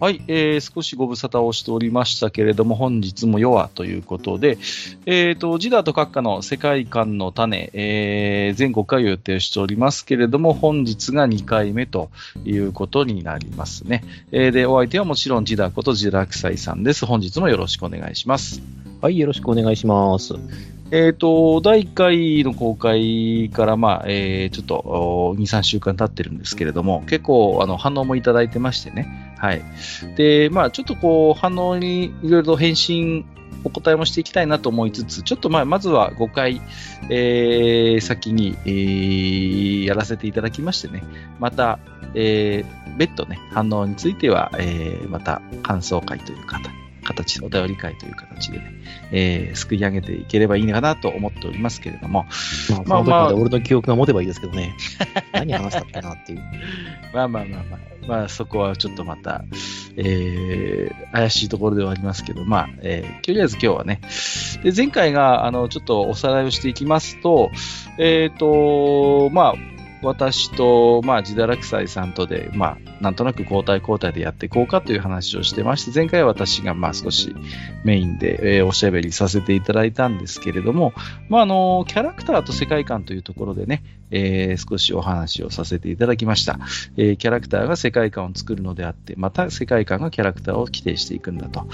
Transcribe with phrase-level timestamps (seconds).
[0.00, 4.56] はい、えー、少しご無沙汰をしておりましたけれども、本日も弱ということで、
[5.06, 12.10] えっ、ー、と、ジダーと閣下の世界観の種、えー、全5回を予定しておりますけれども、本日が2回目と
[12.44, 14.04] いうことになりますね。
[14.30, 17.04] えー、で、お相手はもちろんジダーことジダークサイさんです。
[17.04, 18.62] 本日もよろしくお願いします。
[19.00, 20.34] はい、よろしくお願いします。
[20.92, 29.27] えっ、ー、と、第1回の公開から、まあ、えー、ちょっと、2、3週間経ってるんですけれども、結構、あの、反応もいただいてましてね。
[29.38, 29.62] はい。
[30.16, 33.24] で、まあ、ちょっとこう、反応にいろいろ返信、
[33.64, 36.60] お答えもしていきたいなと思いつつ、ちょっとまあ、まずは5回、
[37.10, 41.02] えー、先に、えー、やらせていただきましてね、
[41.38, 41.78] また、
[42.14, 46.70] えー、別途ね、反応については、えー、また感想会という形、
[47.08, 48.72] 形、お便り会という形でね、
[49.12, 52.26] えー、救い上げていければいいのかなと思っておりますけれども。
[52.70, 54.76] まあ、まあ、まあ、俺の記憶が持てばいいですけどね。
[55.32, 56.42] 何話したっけなっていう。
[57.14, 59.44] まあまあまあまあ、まあそこはちょっとまた、
[59.96, 64.00] えー、怪しいところではありますけど、まあ、えー、とりあえず今日はね。
[64.62, 67.50] で、前回が、あの、ちょっとおさらいをしていきますと、
[67.98, 77.34] えっ、ー、と、まあ、私と、まあ、自堕落斎さんとで、まあ、なんとなく交代交代でやっていこうかという話をしてまして、前回は私が、まあ、少し
[77.84, 80.92] メインで、えー、おしゃべりさせていただいたんですけれども、
[81.28, 86.58] まあ、あの、キャラクターと世界観というところでね、えー、少しお話をさせていただきました、
[86.96, 91.66] えー、キャラクターが世界観を作るのであって、また世界観がキャラクターを規定していくんだと。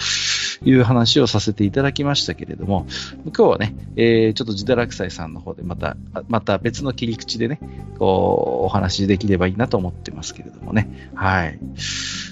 [0.62, 2.86] いう話をさせていただきましたけれども、
[3.24, 5.96] 今日はね、えー、ちょっと自堕落斎さんの方でまた、
[6.28, 7.60] また別の切り口でね、
[7.98, 11.10] こう、お話できればいいなと思ってますけれどもね。
[11.14, 11.58] はい。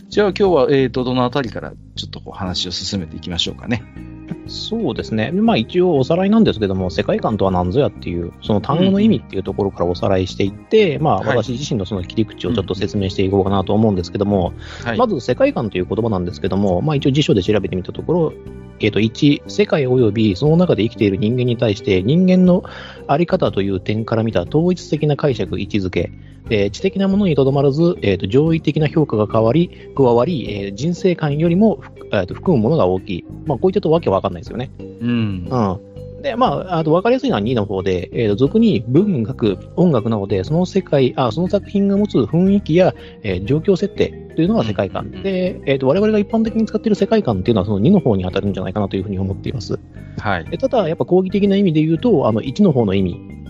[0.09, 4.12] じゃあ今日は、えっ、ー、と、どのあたりからちょっとこう話を進めていきましょうかね。
[4.47, 5.31] そうですね。
[5.33, 14.53] まあ一応おさらいなんですけども、世界観とは何ぞやっていう、その単語の意味っていうところからおさらいしていって、うん、まあ私自身のその切り口をちょっと説明していこうかなと思うんですけども、
[14.85, 18.33] はい、まず世界観という言葉なんですけども、まあ一応辞書で調べてみたところ、
[18.81, 22.65] えっ、ー、と、1、世界及びその中で生きている人間に対して人間の
[23.07, 26.11] あり方という点から見た統一的な解釈、位置づけ、
[26.53, 31.81] えー、知的なものにとどまらず、えーと、上位的な評価が変わり、加わり、えー、人生観よりも、
[32.13, 33.25] えーと、含むものが大きい。
[33.47, 34.71] まあ、こういったとわけわかんないですよね。
[34.79, 35.49] うん。
[35.51, 36.23] うん。
[36.23, 45.07] で、まあ、あと分かりやすいのは2の方で、えーと、俗に文学、音楽なので、その世界、あその作品が持つ雰囲気や、えー、状況設定というのが世界観。
[45.07, 49.79] うん、で、えーと、我々が一般的に使っている世界観っていうのはその2の方に当たるんじゃないかなというふうに思っています。
[50.19, 50.59] はい。
[50.59, 53.42] ただ、やっぱ講義的な意味で言うと、あの1の方の意味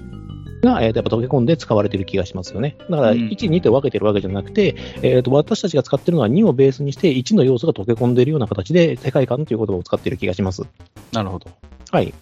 [0.62, 2.76] が、えー、とやっぱ溶け込んで使われている気がしますよね。
[2.88, 10.62] だから、1、2と分けてるわけじゃなくて、えー、と私たちが使ってるのは2をベースにして、1の要素が溶け込んでいるような形で、世界観という言葉を使っている気がします。
[11.12, 11.50] なるほど。
[11.90, 12.14] はい。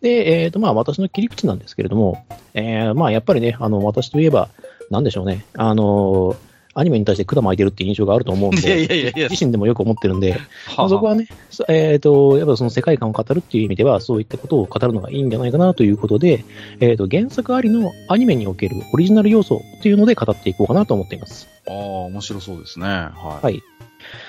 [0.00, 2.24] で、えっ、ー、と、まあ、私の切り口なんですけれども、
[2.54, 4.50] えー、まあ、やっぱりね、あの、私といえば、
[4.90, 6.36] なんでしょうね、あの
[6.76, 11.26] アニメに対して管巻いてるっていう印象があると思うんで、いやいやいや自身でもよく思ってるんで、ははそこはね、
[11.68, 16.44] えっ、ー、と、やっぱその世界観を語るっていう意味では、そういったことを語るのがいいんじゃないかなということで、
[16.80, 21.48] えっ、ー、と、原作ありのアニメにおけるオリジナル要素っていうので語っていこうかなと思っています。
[21.66, 22.86] ああ、面白そうですね。
[22.86, 23.44] はい。
[23.44, 23.62] はい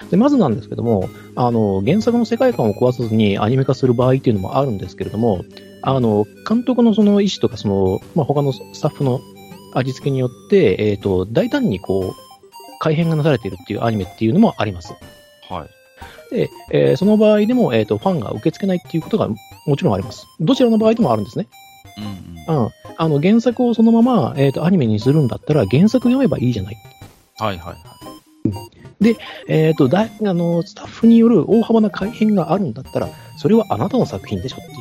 [0.09, 5.43] でまずなんですけども、あの、原作の世界観を壊さずにアニメ化する場合っていうのもあるんですけれども、
[5.83, 9.21] あの、監督のその意思とか、その、まあ、他のスタッフの
[9.73, 12.26] 味付けによって、えっ、ー、と、大胆にこう、
[12.79, 14.93] 改変がなされているっていうアニメっていうのもあります。
[15.49, 16.35] はい。
[16.35, 20.27] で、えー、その場合でも、えっ、ー、と、ファンが受け付けないっていうことがもちろんあります。
[20.39, 21.47] どちらの場合でもあるんですね。
[22.47, 22.71] うん、うん、うん。
[22.97, 26.77] あの、原作をそのまま、えっ、ー、と、アニメにするんだったら、原作読めばいいじゃない。
[27.37, 29.03] はいはいはい。
[29.03, 29.15] で、
[29.47, 34.77] えっ、と、だあの、スタッフによる大幅な改変があるんだったら、それはあなたの作品でしょっていう。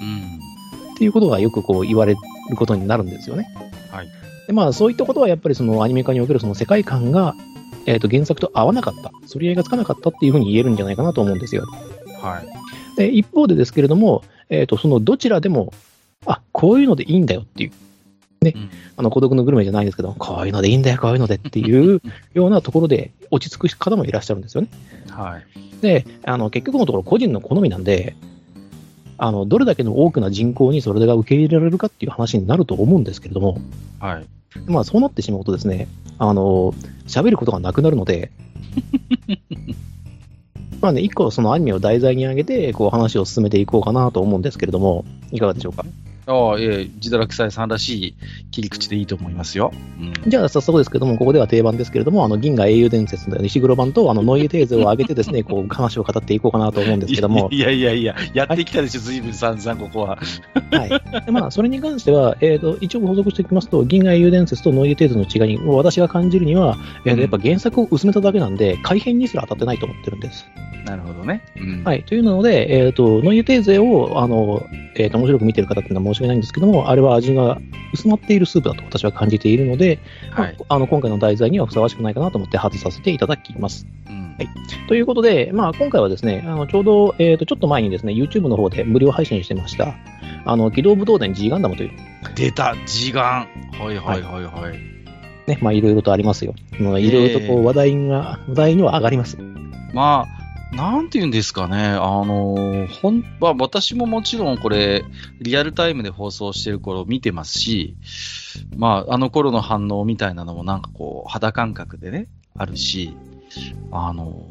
[0.00, 0.94] うん。
[0.94, 2.14] っていうことがよくこう言われ
[2.48, 3.48] ることになるんですよね。
[3.90, 4.08] はい。
[4.48, 7.36] で、まあ、そういったことはやっぱりそのアニメ化におけるその世界観が、
[7.84, 11.66] えっ、ー、と、原作と合わなかった、反り合いがつかなかったっていうふうに言えるんじゃないかなと思うんですよ。
[12.22, 12.48] はい。
[12.96, 15.72] で、一方でですけれども、えっ、ー、と、そのどちらでも、
[16.26, 17.72] あ、こういうのでいいんだよっていう。
[18.40, 22.00] ね、うん、あの孤独のグルメじゃないですけど、こういうのでいいんだよ、こういうのでっていう
[22.34, 24.68] ようなところで落ち着く方もいらっしゃるんですよね。
[25.10, 25.82] はい。
[25.82, 28.14] で、あの結局のところ個人の好みなんで、
[29.16, 33.58] あのどれだけの多くな人口にそれが受け入れられるかっていう話になると思うんですけれども、
[33.98, 34.26] はい。
[34.66, 36.74] まあそうなってしまうとですね、あの、
[37.06, 38.30] 喋ることがなくなるので、
[40.80, 45.84] まあね、一個そのアニメを題材に挙げて、こう話を進めていこうかなと思うんですけれども、いかがでしょうか？
[46.28, 48.16] ああ、ええ、自堕落斎さんらしい
[48.50, 49.72] 切り口でいいと思いますよ。
[49.98, 57.48] うん、じゃあ、早速ですけども、ここでは定番ですけれども、あの、銀河英雄伝説の石黒版と、あの、ノイエテーゼを上げてですね、 こう、話を語っていこうかなと思うんですけども。
[57.50, 60.18] いやいやいや、やってきたでしょ、ずいぶん散々、ここは。
[60.70, 61.24] はい。
[61.24, 66.76] でまあ、それに関しては、えっ、と、一応補足しておきますと、銀河英雄伝説とノイエテーズの違いに、私が感じるには、
[67.06, 70.46] えーとやっぱ原作を薄めただけなんで、改変にすら当たってないと思ってるんです。
[70.84, 71.42] なるほどね。
[71.56, 72.02] うんはい。
[72.04, 74.66] というので、えっ、と、ノイエテーゼを、あの、
[74.96, 77.58] えっ、と、面白く見てる方っていうのは申し訳ないんですけども、あれは味が
[77.94, 80.00] 薄まっているスープだと私は感じているので、
[80.30, 80.56] まあはい。
[80.68, 83.86] あの、今回の題材にはふさわしくないかなと思って外させていただきます。
[84.08, 84.48] うんはい
[84.86, 89.96] ということで、まあ、今回はですね、あのちょうど、えー、とちょっと前にですね、YouTube の方で無料配信してました、
[90.46, 91.90] あの機動武道伝 G ガンダムという、
[92.34, 93.48] 出た、時間。
[93.78, 94.78] はいはいはいはい。
[95.48, 96.54] ね、まあ、いろいろとありますよ。
[96.78, 99.38] まあいろいろとこう話題が、話題には上がります。
[99.92, 100.37] まあ、
[100.72, 101.88] なんて言うんですかね。
[101.88, 105.04] あの、ほん、まあ私ももちろんこれ、
[105.40, 107.96] リアルタイムで放送してる頃見てますし、
[108.76, 113.16] まあ、あの頃の反応みたいなのもなんかこう、肌感覚でね、あるし、
[113.90, 114.42] あの、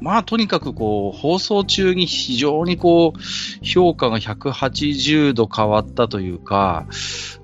[0.00, 6.86] まあ、とにかくこう、放送中に非常にこう、評価が180度変わったというか、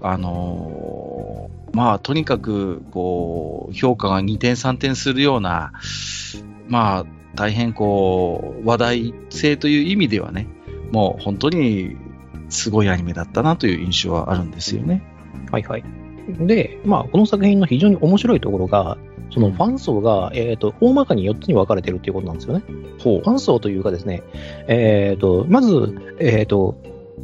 [0.00, 5.72] あの、まあ、とにかく、こう、評価が2点3点するような、
[6.68, 10.46] まあ、大変こう、話題性という意味ではね、
[10.92, 11.96] もう本当に
[12.48, 15.02] すごいアニメだったなという印象はあるんですよね。
[15.50, 15.84] はいはい。
[16.38, 18.98] で、まあ、この作品の非常に面白いところが、
[19.32, 22.64] そのファン層が、えー、と大まかに4つに分かれてるっていうことなんですよね。
[22.98, 24.22] ほファン層というかですね、
[24.66, 26.76] えー、とまず、えー、と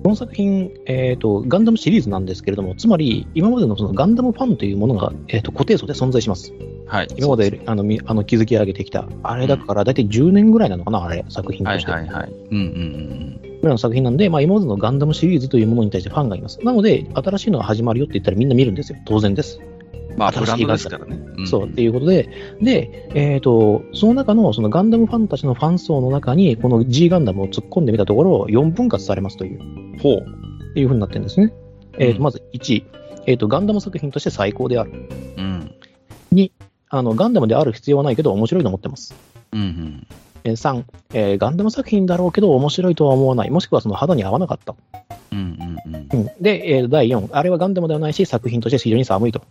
[0.03, 6.53] この作品、えー、とガンダムシリーズなんですけれども、つまり今までのそのガンダムファンというものが、えー、と固定層で存在します。
[6.87, 7.09] はい。
[7.17, 11.93] 今まであのみあの築き上げてきた、あれだから大体10年ぐらいなのかな、あれ、作品はいとして。
[11.93, 12.33] はいはい。
[12.51, 16.63] うんうんぐらいの作品なんで、まあ、今までのガンダムシリーズというものに対してファンがいます。
[16.63, 18.99] なので、新しいのが始まるよって言ったらみんな見るんですよ。
[19.07, 19.61] 当然です。
[20.17, 20.19] うん。
[20.19, 21.43] まあ、ブランド新しいガンダムですからね。
[21.43, 22.29] んそう、っていうことで、
[22.61, 29.61] で、えっ、と、その中の、そのガンダムファンたちのファン層の中に、この G ガンダムを突っ込んでみたところ、4分割されますという、
[30.01, 30.27] ほう。
[30.71, 31.53] っていうふうになってるんですね。
[31.99, 32.85] えっ、と、うんまず1、
[33.27, 34.93] えっ、と、ガンダム作品として最高である。
[35.37, 35.75] うん。
[36.33, 36.51] 2、
[36.91, 39.15] あの、ガンダムである必要はないけど面白いと思ってます。
[39.53, 40.07] うんうん。
[40.45, 43.51] えー3、えーガンダム作品だろうけど面白いとは思わない。
[43.51, 44.75] もしくはその肌に合わなかった。
[45.33, 45.39] うん
[45.85, 49.43] うんうん、で、えー第4、あれはガンダムではないし、作品として非常に寒いと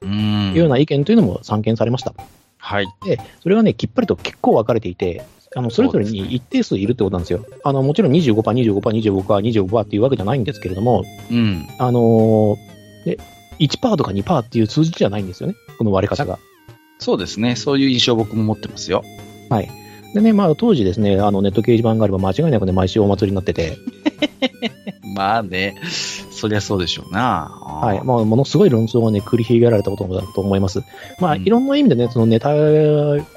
[0.00, 0.10] うん。
[0.10, 0.52] うん。
[0.52, 2.14] いうような意見というのも散見されました。
[2.58, 2.86] はい。
[3.04, 5.24] で、それはね、きっぱりと結構分かれていて、
[5.56, 7.44] あのそれぞれに一定数いるってことなんですよ。
[7.62, 11.66] あのもちろん25%、25%、25%、25%っていうわけじゃないんですけれども、うん。
[11.78, 12.74] あのー
[13.04, 13.18] で
[13.58, 16.38] 1%とか2%っていう数字じゃないんですよね、この割れ方が。
[16.98, 17.54] そうですね。
[17.54, 19.04] そういう印象僕も持ってますよ。
[19.50, 19.70] はい。
[20.14, 23.76] でね、まあ当時ですね、あのネット掲示板があれば間違いなくね、毎週お祭りになってて、
[25.14, 25.76] まあね。
[26.30, 27.48] そりゃそうでしょうな。
[27.80, 28.02] はい。
[28.04, 30.82] まあものすごい論争がね、繰り広げられたことだと思います。
[31.20, 32.52] まあうんいろんな意味でね、そのネタ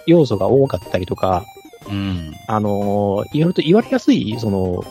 [0.05, 1.45] 要素が多かったりとか、
[1.87, 2.33] うん。
[2.47, 4.83] あのーいろいろと言われやすい、その、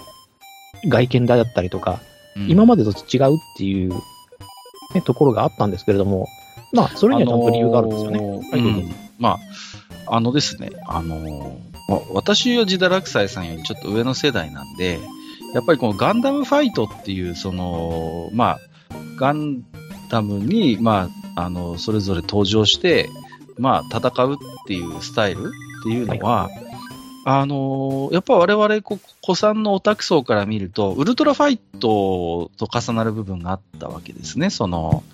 [0.89, 2.01] 外見だったりとか、
[2.37, 3.95] うん今までと違うっていう、
[4.95, 6.29] ね、ところがあったんですけれども、
[6.73, 8.19] まあ、それにはちゃんと理由があるんですよね。
[8.19, 9.39] あのーはいどうんま
[10.07, 14.99] あ、あのですね、あのーまあ私はジダラクサイさんよりちょっと上の世代なんで、
[15.57, 18.61] やっぱりこのガンダムファイトっていう、その、まあ、
[19.17, 19.65] ガン
[20.11, 23.09] ダムに、まあ、あの、それぞれ登場して、
[23.57, 24.37] まあ、戦うっ
[24.67, 26.51] ていうスタイルっていうのは、
[27.25, 34.51] あのーやっぱ我々こ、古参のオタク層から見ると、ウルトラファイトと重なる部分があったわけですね。
[34.51, 35.05] その、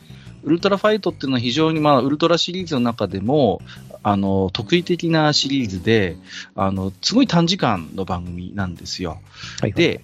[0.43, 3.63] ウルトラファイトっていうのは非常に、まあ、ウルトラシリーズの中でも、
[4.03, 6.17] あの、特異的なシリーズで、
[6.57, 9.21] あの、すごい短時間の番組なんですよ。
[9.61, 10.03] はい、で、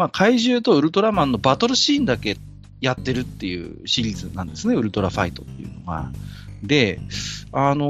[0.00, 2.38] まあ、怪獣とウルトラマンのバトルシーンだけ
[2.80, 6.10] やってるっていうシリーズなんですね、ウルトラファイトっていうのは。
[6.62, 7.00] で、
[7.52, 7.84] あの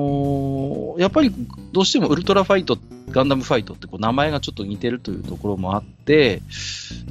[0.96, 1.32] ーやっぱり
[1.70, 2.78] どうしてもウルトラファイト、
[3.10, 6.42] ガンダムファイトってこう名前がちょっと似てるというところもあって、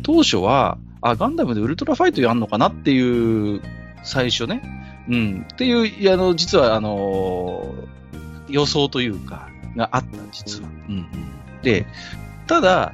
[0.04, 3.62] 当初は、あ、ガンダムでウルトラファイトやんのかなっていう、
[4.04, 4.62] 最初ね、
[5.08, 10.70] うん、っていう、あの、実は、あのー予想というか、があった、実は。
[10.90, 11.08] うん、
[11.62, 11.86] で、
[12.48, 12.94] ただ、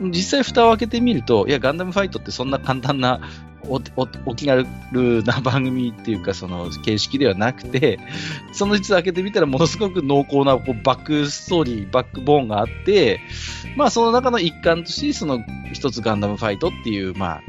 [0.00, 3.20] 実際蓋を開けてみると、いや、ガンダムファイトってそんな簡単な
[3.68, 4.66] おおお気軽
[5.24, 7.98] な番組っていうか、その形式ではなくて、
[8.52, 13.20] その実を開けてみたらものすごく濃厚なこうバックストーリー、バックボーンがあって、
[13.76, 15.40] まあその中の一環として、その
[15.72, 17.40] 一つガンダムファイトっていう、まあ、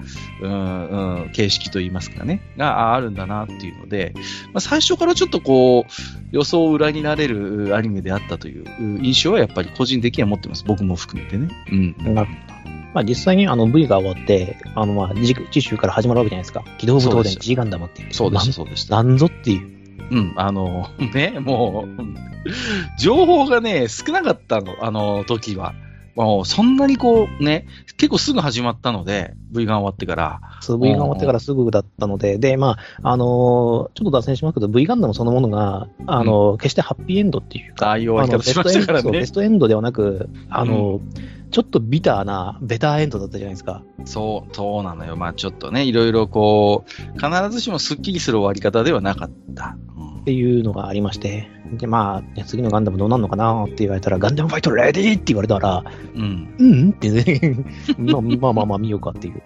[0.42, 4.14] うん、うん、形式といいますかね、があるんだなっていうので、
[4.54, 5.92] まあ最初からちょっとこう、
[6.32, 8.66] 予想を裏になれるアニメであったという
[9.02, 10.64] 印象はやっぱり個人的には持ってます。
[10.66, 11.50] 僕も含めてね。
[11.72, 12.14] うん。
[12.14, 12.34] なるほ
[12.66, 12.81] ど。
[12.94, 16.64] まあ、実際にあの V が終わって、あのまあ次次週から始まるわけじゃないですか。
[16.78, 18.14] 機動武闘伝 G ガンダムっていう。
[18.14, 19.04] そうでした、そうでした。
[19.04, 19.82] なんぞっていう。
[20.12, 25.74] うん、あの、ね、もう、情報がね、少なかったの、あの時は。
[26.16, 30.42] もうそんなにこうね、結構すぐ始まったので、V が終わってから。
[30.62, 39.68] そう V が終わってからすぐだったので、で、まあ、あのーちょっと脱線しますけど、V ガンダムそのものが、あのー決してハッピーエンドっていうか、ああいう終わり方しましたからねあのベストエンドそうベス。
[39.68, 43.84] トエンドではなく、あのーちょっとビターな、ベターエンドだったじゃないですか。
[44.06, 45.18] そう、そうなのよ。
[45.18, 49.76] まあちょっとね、いろいろこう、必ずしもスッキリする終わり方ではなかった。
[50.22, 55.84] うんっていうのがありまして、で、まあ、ね次のガンダムどうなるのかなって言われたら、ガンダムファイトレディーって言われたら、
[56.16, 56.56] うん。
[56.60, 57.58] うんってね、
[57.98, 59.42] まあまあまあまあ見ようかっていう。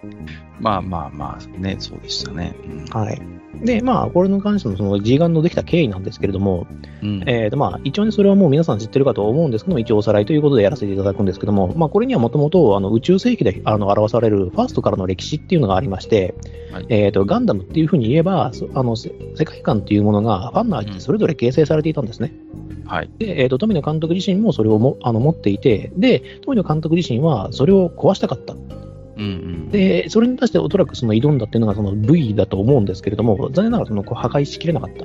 [0.60, 2.54] まあまあまあ、ね、そうでしたね。
[2.64, 3.20] うんはい。
[3.62, 6.66] で、まあ、これに関してのその G ガンのできた経緯なんですけれども、
[7.02, 16.34] うんえーとまあ、一応ね、それはもう皆さん知ってるかと思うんですけども、一応おさらいということでやらせていただくんですけども、まあ、これにはもともとあの宇宙世紀であの表されるファーストからの歴史っていうのがありまして、
[16.72, 22.32] はいえーと、ガンダムっていうふうに言えば、そあのせ世界観っていうものがファンの間でそれぞれ形成されていたんですね。
[22.86, 23.10] はい。
[23.18, 28.54] で、えーと、富野監督自身もそれをもあの持っていて、で、富野監督自身はそれを壊したかった。
[29.16, 29.70] うんうん。
[29.70, 35.04] で、それに対しておそらくその挑んだっていうのがその V だと思うんですけれども、残念ながらその破壊しきれなかった。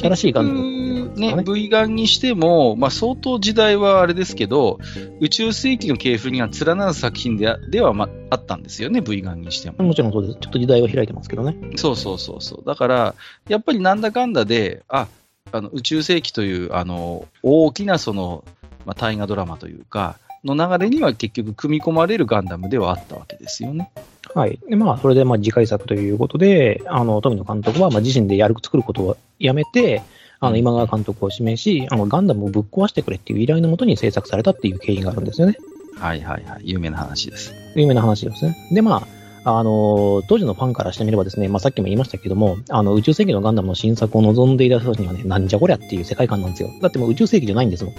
[0.00, 0.62] 新しいガンダム
[1.10, 4.78] 結局ね、V ガンにしても、まあ相当時代はあれですけど、
[5.20, 9.84] 宇宙世紀の系譜には連なる作品であでは、まあ、あったんですよね、V ガンにしても。
[9.84, 10.38] もちろんそうです。
[10.40, 11.56] ちょっと時代は開いてますけどね。
[11.76, 12.66] そうそうそうそう。
[12.66, 13.14] だから、
[13.48, 15.08] やっぱりなんだかんだで、あ、
[15.50, 18.44] あの宇宙世紀という、あの、大きなその、
[18.84, 23.90] まあ、大河ドラマというか、の流れには結局組み込まれるガンダムではあったわけですよね。
[24.34, 24.58] はい。
[24.68, 30.02] で、まあ、それで、まあ、次回作ということで、あの、富野監督は、まあ、自身でやる、作ることをやめて、
[30.40, 35.56] あの、今川監督を指名し、あの、ガンダムをぶっ壊してくれっていう依頼のもとに制作されたっていう経緯があるんですよね。
[35.96, 36.62] はいはいはい。
[36.64, 37.54] 有名な話です。
[37.76, 38.56] 有名な話ですね。
[38.72, 39.06] で、まあ、
[39.44, 46.70] あの、当時のファンからしてみればですね、まあ、さっきも言いましたけども、あの、宇宙世紀のガンダムの新作を望んでいた人たちにはね、なんじゃこりゃっていう世界観なんですよ。
[46.80, 47.94] だってもう宇宙世紀じゃないんですもん。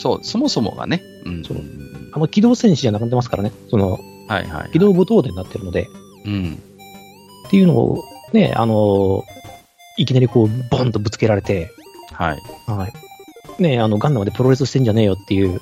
[0.00, 1.02] そう、そもそもがね。
[1.26, 1.44] うん。
[1.44, 1.58] そう
[2.12, 3.52] あの、機動戦士じゃなくなってますからね。
[3.68, 4.70] その、はいはい。
[4.72, 5.86] 機動武闘伝になってるので、
[6.24, 6.58] うん。
[7.46, 9.24] っていうのを、ね、あの、
[9.96, 11.70] いきなりこう、ボンとぶつけられて、
[12.12, 12.38] はい。
[12.66, 13.62] はい。
[13.62, 15.60] ねあの、ガンダムでプロレスしてんじゃねえよっていう、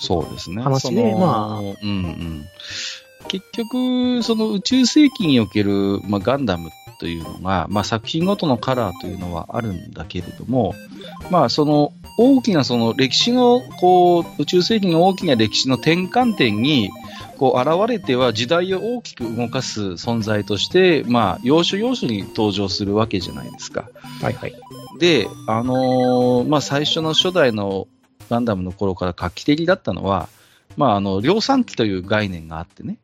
[0.00, 0.62] そうですね。
[0.62, 2.44] 話でまあうんうん。
[3.28, 10.74] 結局、その宇宙世紀における、まあ、ガンダムというのが、まあ、作品ごとのカラーというのはあるんだけれども、
[11.30, 16.90] まあ、その大きなその歴史の、こう、宇宙世紀の大きな歴史の転換点に、
[17.36, 23.90] こう、現れては時代を大きく動かす存在として、まあ、要所要所に登場するわけじゃないですか。
[24.22, 24.54] はいはい。
[24.98, 27.86] で、あのーまあ、最初の初代の
[28.30, 30.28] ガンダムの頃から画期的だったのは、
[30.76, 32.96] まあ、あの、量産機という概念があってね、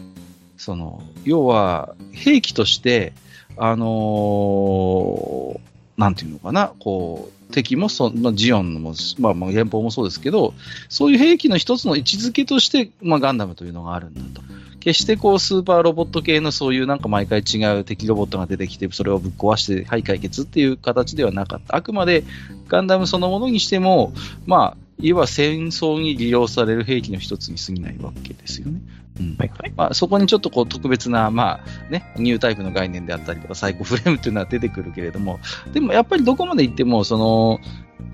[0.57, 3.13] その、要は、兵器として、
[3.59, 10.55] あのーなんていうのかな、こう、敵もそ、ま、ジオンも、まあ、まあ、連邦もそうですけど、
[10.89, 14.43] そういう兵器の一つの位置づけとして、まあ、ガンダムというのがあるんだと。
[14.81, 21.77] 決してこう、スーパーロボット系のそういうなんか毎回違う敵ロボットが出てきて、それをぶっ壊して、はい、解決っていう形ではなかった。
[21.77, 22.25] あくまで
[22.67, 24.13] ガンダムそのものにしても、
[24.45, 28.81] まあ、いわば戦争に利用される兵器の一つに過ぎないわけですよね。
[29.21, 29.37] うん。
[29.77, 35.41] まあ、そこにちょっとこう特別な、まあね、ニュータイプの概念であったりとか、サイコフレームっていうのは出てくるけれども、
[35.73, 37.61] でもやっぱりどこまで行っても、その、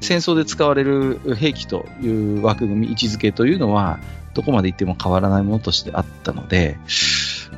[0.00, 3.98] 戦争で使われる兵器という枠組み、位置づけというのは、
[4.34, 6.78] どこまで行っても変わらないものとしてあったので、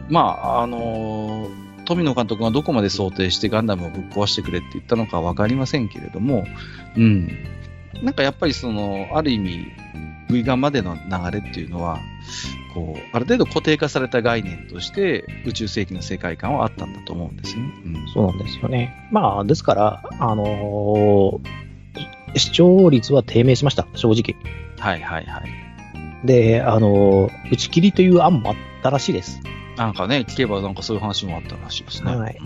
[0.09, 1.49] まあ、あの、
[1.85, 6.47] 富野監督がどこまで想定してガンダムをぶっ壊してくれって言ったのかわかりませんけれども、
[6.97, 7.29] うん。
[8.03, 9.67] なんかやっぱりその、ある意味、
[10.31, 11.99] V ガンまでの流れっていうのは、
[12.75, 17.73] こう、ある程度固定化された概念として、宇宙世紀の世界観はあったんだと思うんですよね。
[17.85, 18.09] うん。
[18.13, 19.09] そうなんですよね。
[19.11, 21.71] まあ、ですから、あのー
[22.37, 24.41] 視聴率は低迷しました、正直。
[24.79, 26.27] はいはいはい。
[26.27, 29.41] で、あのー打ち切りという案もあったらしいです。
[29.77, 32.15] なんかね、聞けばなんかそういう話もあったらしいですね。
[32.15, 32.37] はい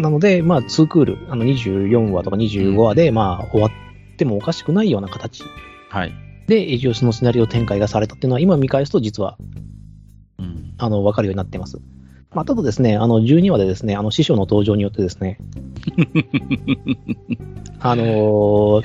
[0.00, 5.42] なので、まあ、2クール、あの24話とか25話で、まあ、終わってもおかしくないような形
[5.90, 6.14] はい。
[6.46, 9.36] で、一応そのシナリオ展開がされたっていうのは、今見返すと実は、
[10.42, 10.74] うん。
[10.78, 11.78] あの、わかるようになってます。
[12.34, 15.38] まあ、ただですね、あの、12話でですね、あの、師匠の登場によってですね、
[17.80, 18.82] あのー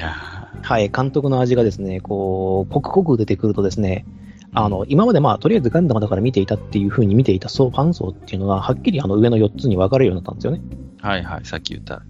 [0.61, 4.05] はい、監督の味がですね、こう、刻々出てくるとですね、
[4.53, 10.61] あの、今までまあ、とりあえずガンダムだから見ていたっていう風に見ていた層、ファン層っていうのが、はっきりあの上の4つに分かれるようになったんですよね。
[10.99, 11.45] はいはい。
[11.45, 12.01] さっき言った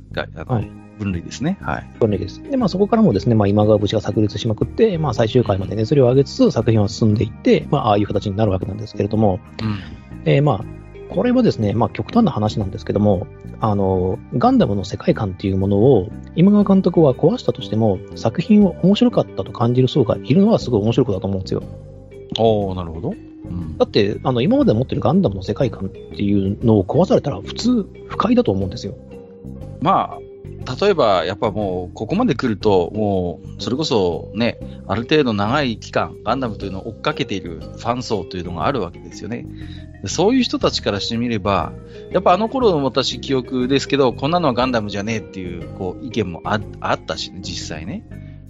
[0.53, 1.57] はい分類ですね。
[1.61, 1.89] はい。
[1.99, 2.41] 分類です。
[2.43, 9.79] で、まあそこからもですね、まあ今川節が炸裂しまくって、まあ最終回まで熱量を上げつつ作品は進んでいって、まあああいう形になるわけなんですけれども、うん。
[10.25, 13.27] えーまあ、これはですね、まあ極端な話なんですけども、
[13.59, 21.63] あの、ガンダムの世界観っていうものを、今川監督は壊したとしても、作品を面白かったと感じる層がいるのはすごい面白いことだと思うんですよ。
[22.37, 23.09] おー、なるほど。
[23.11, 28.95] うんだって、あの、今まで持ってるガンダムの世界観っていうのを壊されたら普通不快だと思うんですよ。
[29.79, 30.19] まあ、
[30.79, 39.45] 例えば、やっぱもう、ここまで来ると、もう、それこそね、ある程度長い期間、ガンダムというのを追っかけているファン層というのがあるわけですよね。
[40.05, 41.71] そういう人たちからしてみれば、
[42.11, 48.05] やっぱあの頃の私記憶ですけど、こんなのはガンダムじゃねえっていう、こう、意見もああったしね、実際ね。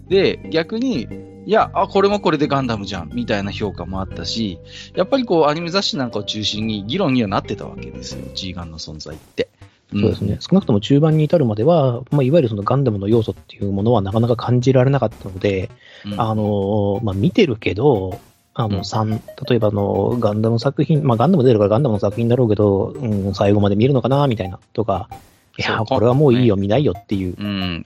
[0.10, 1.08] で、逆に、
[1.46, 4.60] いや、あ、これもこれでガンダムじゃん、みたいな評価もあったし、
[4.96, 9.50] やっぱりこう、アニメ雑誌なんかを中心に議論にはなってたわけですよ、G ガンの存在って。
[9.96, 10.38] んそうですね。
[10.40, 15.70] 少なくとも中盤に至るまでは、まあ、いわゆるそのガンダムの要素っていうものはなかなか感じられなかったので、
[16.06, 18.20] うんあの、まあ、見てるけど、
[18.54, 25.10] あうんの、三例えばあの、ガンダム作品、まあ、ガンダム出るからガンダムの作品だろうけど、うん、最後まで見るのかな、みたいな、とか、
[25.58, 27.36] いや、これはもういいよ、見ないよっていう。
[27.38, 27.86] うん。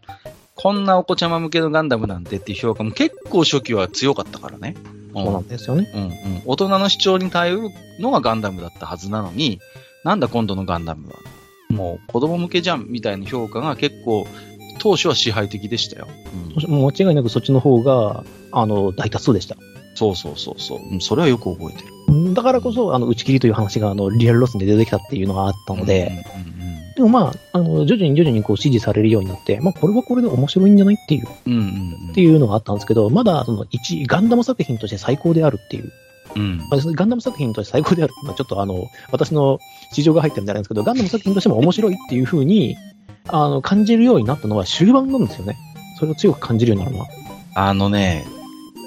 [0.56, 4.76] こんなお子ちゃま向けのガンダムなんてっていう評価も結構初期は強かったからね。
[4.86, 5.92] うんそうなんですよね。
[5.94, 6.12] うんうん。
[6.46, 9.60] 大人の主張に頼るのがガンダムだったはずなのに、
[10.04, 11.16] なんだ今度のガンダムは。
[11.72, 14.28] もう子供向けじゃんみたいな評価が結構
[14.80, 16.08] 当初は支配的でしたよ。
[16.66, 19.56] うん、もう間違いなくそっちの方が、あの、大多数でした。
[19.96, 20.80] そうそうそうそう。
[20.80, 21.94] うんそれはよく覚えてる。
[22.08, 26.62] うんだからこそ、あの、打ち切りという話が、あの、リアルロスに出てきたっていうのがあったので、うんうん
[26.96, 31.54] でもまあ、あの、徐々に徐々にこう支持されるようになって、まあ、これはこれで面白いんじゃないっていう、うん。
[31.54, 32.12] うんうんうん。
[32.12, 35.92] っていうのがあったんですけど、まだ、その、一、ガンダム作品として最高であるっていう、
[36.36, 36.58] うん。
[36.70, 39.60] まあ、ガンダム作品として最高である、まあ、ちょっとあの、私の
[39.92, 42.78] 市場が入ってるんじゃないんですけど、ガンダム作品としても面白いっていう風に、
[43.28, 45.58] あの、感じるようになったのは終盤なんですよね。
[46.00, 47.10] それを強く感じるようになるのは。
[47.54, 48.26] あのね、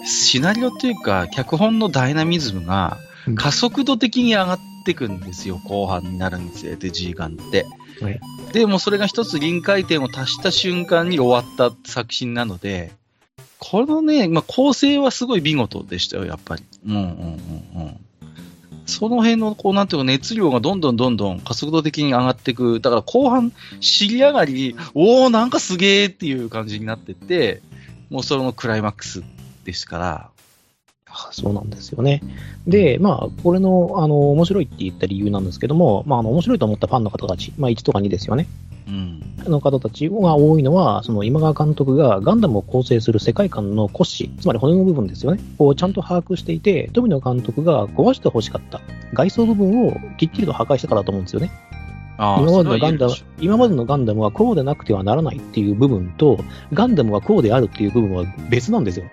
[0.05, 7.67] シナリオっていうか、脚本のダイナミズムがうん加速度的に上がってくんですよ、後半になるにつれて G ガンって。
[8.01, 8.21] はい
[8.53, 12.93] で、もうそれが一つ臨界点を達した瞬間に終わった作品なので、
[13.71, 16.65] このね、まあ、構成はすごい見事でしたよ、やっぱり。
[16.87, 18.01] うんうんうんうん。
[18.85, 22.81] その辺の、こう、なんていうか、熱量がどんどんどんどん加速度的に上がっていく。
[22.81, 27.63] だから後半、尻上がり、おー、なんかすげーっていう感じになってって、
[28.11, 29.23] もうそのクライマックス
[29.65, 30.31] ですから、
[31.33, 32.23] そうなんですよね。
[32.67, 38.47] で、まあ、これの、あの、面白いって言った理由なんですけども、まあ、あの、面白いと思ったファンの方たち、まあ、1とか2ですよね。
[38.87, 39.35] うん。
[39.51, 48.81] の方たちが多いのは、その今川監督がガンダムを構成する世界観の骨子、つまり骨の部分ですよね、をちゃんと把握していて、富野監督が壊してほしかった
[49.13, 51.51] 外装部分をきっちりと破壊したからだと思うんですよね。
[52.17, 56.39] あ今までのガンダム今までのガンダムはこうでなくてはならないっていう部分と、
[56.73, 59.07] ガンダムはこうであるっていう部分は別なんですよ。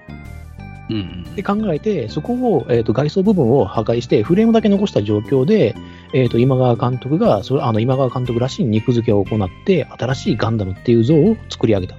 [0.91, 5.75] うんうんって考えて、そこを、えー、と外装部分を破壊して、フレームだけ残した状況で、
[6.13, 11.95] えー、と今川監督がそれ、あの今川監督らしい肉付けを行って、新しいガンダムっていう像を作り上げた。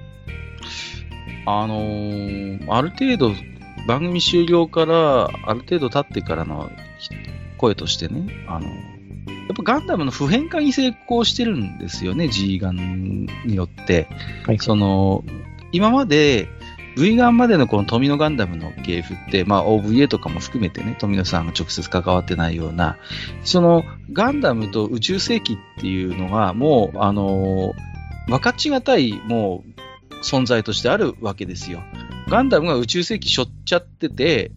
[1.45, 3.31] あのーある程度、
[3.87, 7.09] 番組終了から、ある程度経ってからのひ
[7.57, 8.73] 声としてね、あの、や
[9.51, 14.07] っぱガンダムの普遍化に成功してるんですよね、G ガンによって。
[14.45, 15.23] はいその、
[15.71, 16.47] 今まで、
[16.95, 22.97] V ガンまでのこの富野ガンダムの系譜って、まあ OVA とかも含めてね、富野さんが直接関わってないような、
[23.43, 27.93] そのガンダムと宇宙世紀っていうのがもう、あのー
[28.27, 29.63] 分かちがたい、も
[30.11, 31.83] う、存在としてあるわけですよ。
[32.29, 34.51] ガンダムが宇宙世紀しょっちゃってて、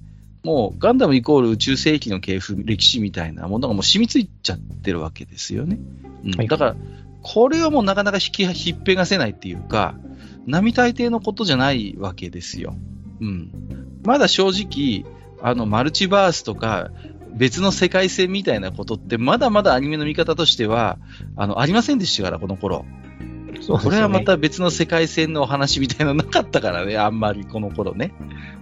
[0.44, 5.79] もうガンダムイコール宇宙世紀の系譜、歴史みたいなものがもう染みついちゃってるわけですよね。
[6.25, 6.77] うんはいだから、
[7.22, 9.96] これはもうなかなか引き、引っぺがせないっていうか、
[10.46, 12.76] 並大抵のことじゃないわけですよ。
[13.20, 13.50] うん。
[14.04, 15.11] まだ正直、
[15.42, 16.90] あの、マルチバースとか、
[17.35, 20.98] 別の世界線みたいなことって、まだまだアニメの見方としては、
[21.37, 22.85] あの、ありませんでしたから、この頃。
[23.61, 28.12] そねこれはまた別の世界線のお話みたいなのなかったからね、あんまりこの頃ね。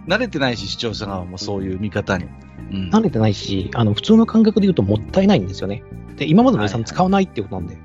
[0.07, 2.27] 慣れてないし、視聴者側もそういう見方に。
[2.73, 2.91] うん。
[2.91, 5.83] 慣れてないし、あの、普通の感覚で言うともったいないんですよね。
[6.17, 7.77] で、今までの予算使わないってことなんで。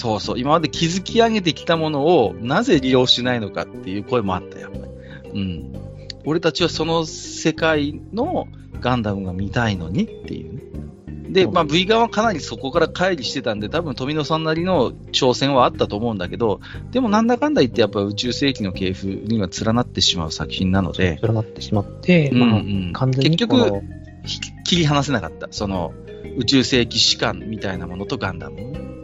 [0.00, 0.38] そうそう。
[0.38, 4.70] 今まで築き上げてきたものをなぜ利用しないのかっていう声もあったよ。
[5.34, 5.74] うん。
[6.24, 8.48] 俺たちはその世界の
[8.80, 10.62] ガンダムが見たいのにっていうね。
[11.28, 16.60] で、まあ V 側はかなりそこから乖離してたんで、多分富野さんなりの挑戦はあったと思うんだけど、
[16.92, 23.82] でもなんだかんだ言ってやっぱ宇宙世紀の系譜には連なってしまう作品なので、それなってしまって、うんまあ、うん完全に結局、
[24.24, 25.48] ひ切り離せなかった。
[25.50, 25.92] その、
[26.38, 28.99] 宇宙世紀士官みたいなものとガンダム。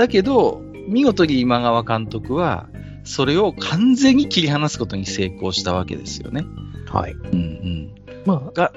[0.00, 2.70] だけど、見事に今川監督は、
[3.04, 6.46] それを完全に切り離すことに成功したわけですよね。
[6.88, 7.12] はい。
[7.12, 7.94] うんうん。
[8.24, 8.72] まあ、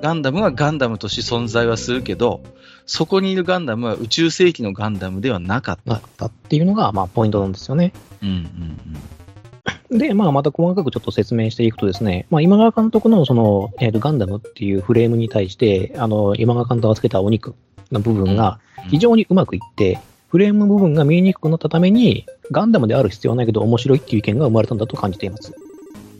[0.00, 2.42] ガンダムはガンダムとして存在はするけど、
[2.86, 5.94] そこにいるガンダムは宇宙世紀のガンダムではなかった。
[5.94, 7.92] なったっていうのが、まあ、ポイントなんですよね。
[8.22, 17.56] うんうんで、まあ、また細かくちょっと説明していくとですね、まあ、今川監督のその、えー、とガンダムっていうフレームに対して、あの、今川監督がつけたお肉
[17.90, 19.98] の部分が非常にうまくいって、
[20.30, 25.52] フレームの部分が見えにくくなったために、ガンダムである必要はないけど面白いっていう意見が生まれたんだと感じています。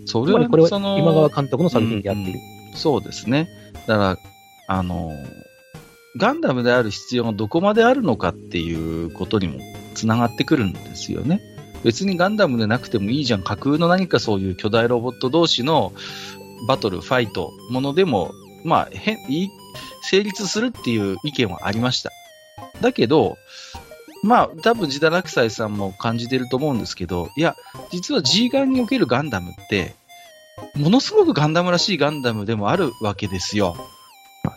[0.04, 2.32] それは、これは今川監督の作品であっている。
[2.32, 3.48] うんうん、そうですね。
[3.86, 4.18] だから、
[4.66, 5.12] あの、
[6.16, 9.60] ガンダムである必要がどこまであるのかっていうことにも
[9.94, 11.40] つながってくるんですよね。
[11.84, 13.42] 別にガンダムでなくてもいいじゃん。
[13.42, 15.92] 架空の何かそういう巨大ロボット同士の
[16.66, 18.32] バトル、ファイト、ものでも、
[18.64, 19.18] まあ、変、
[20.02, 22.10] 成立するっていう意見はありました。
[22.80, 23.36] だけど、
[24.22, 27.56] まあ、多分ジダラクサイさんも感じてると思うんですけど、いや、
[27.90, 29.94] 実は G ガンにおけるガンダムって、
[30.74, 33.76] ものすごくガンダムらしいガンダムでもあるわけですよ。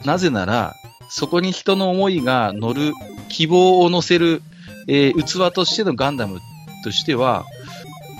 [0.06, 0.76] なぜなら、
[1.10, 2.94] そこに人の思いが乗る、
[3.30, 4.42] 希望を乗せる、
[4.88, 6.40] えー、器としてのガンダム
[6.84, 7.46] としては、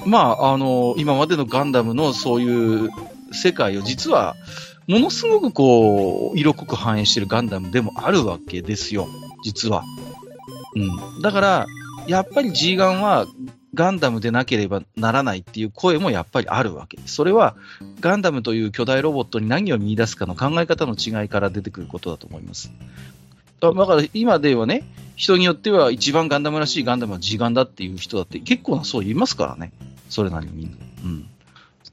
[0.06, 2.90] まあ、あの、今までのガンダムのそういう
[3.32, 4.36] 世界を実は、
[4.88, 9.08] ものすごくこう、色濃く反映してるガンダムでもあるわけですよ、
[9.44, 9.84] 実は。
[10.76, 10.80] う
[11.18, 11.22] ん。
[11.22, 11.68] だから、
[12.08, 13.26] やっぱり G ガンは
[13.74, 17.16] ガンダムでなければならないっていう声もやっぱりあるわけです。
[17.16, 17.56] それは
[18.00, 22.72] ガンダムという巨大ロボットに何を見出すかの考え方の違いから出てくることだと思います。
[23.60, 24.84] だから今ではね、
[25.16, 29.72] 人によっては一番ガンダムらしいガンダムは G ガンだっていう人だって結構なそう言いますからね。
[30.10, 30.70] それなりに
[31.04, 31.30] うん。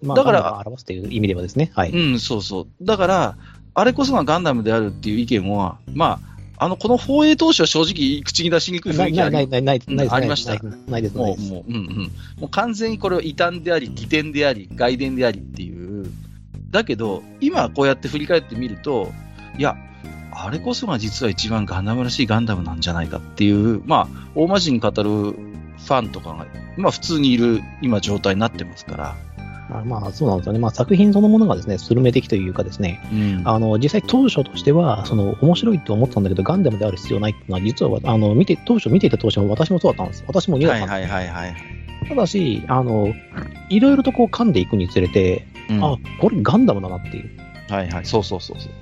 [0.02, 1.70] まあ、だから、表すという意味ではですね。
[1.74, 1.90] はい。
[1.90, 2.66] うん、そうそう。
[2.82, 3.36] だから、
[3.74, 6.29] あれこそがガンダムであるっていう意見は、まあ、
[6.62, 10.62] あの、この放映当初は正直口に出しにくい雰囲気ありないないないありました。
[10.88, 11.16] ないです。
[11.16, 11.96] もう、もう、うんうん。
[12.38, 16.10] もう完全にこれは異端であり、義典であり、外伝でありっていう。
[16.70, 19.10] だけど、今こうやって振り返ってみると、
[19.56, 19.74] いや、
[20.32, 25.10] あれこそが実は一番ガンダムらしいガンダムなんじゃないかっていう、まあ、大真面目に語る
[25.78, 26.46] ファンとかが、
[26.76, 29.16] まあ普通にいる今状態になってますから。
[29.84, 30.58] まあ、そうなんですよね。
[30.58, 40.24] まあ、作品そのものがですね、スルメ的というかですね、うん、あの、実際当初としては、その、面白いと思ったんだけど、ガンダムである必要ないっていうのは、実は、あの、見て、当初見ていた当初も私もそうだったんです。
[40.26, 40.92] 私も2だったんです。
[40.92, 41.54] はいはいはいはい。
[42.08, 43.14] ただし、あの、
[43.68, 47.30] いろいろとこう噛んでいくにつれて、うん、あ、これガンダムだなっていう。
[47.68, 48.72] はいはい、そうそうそうそう。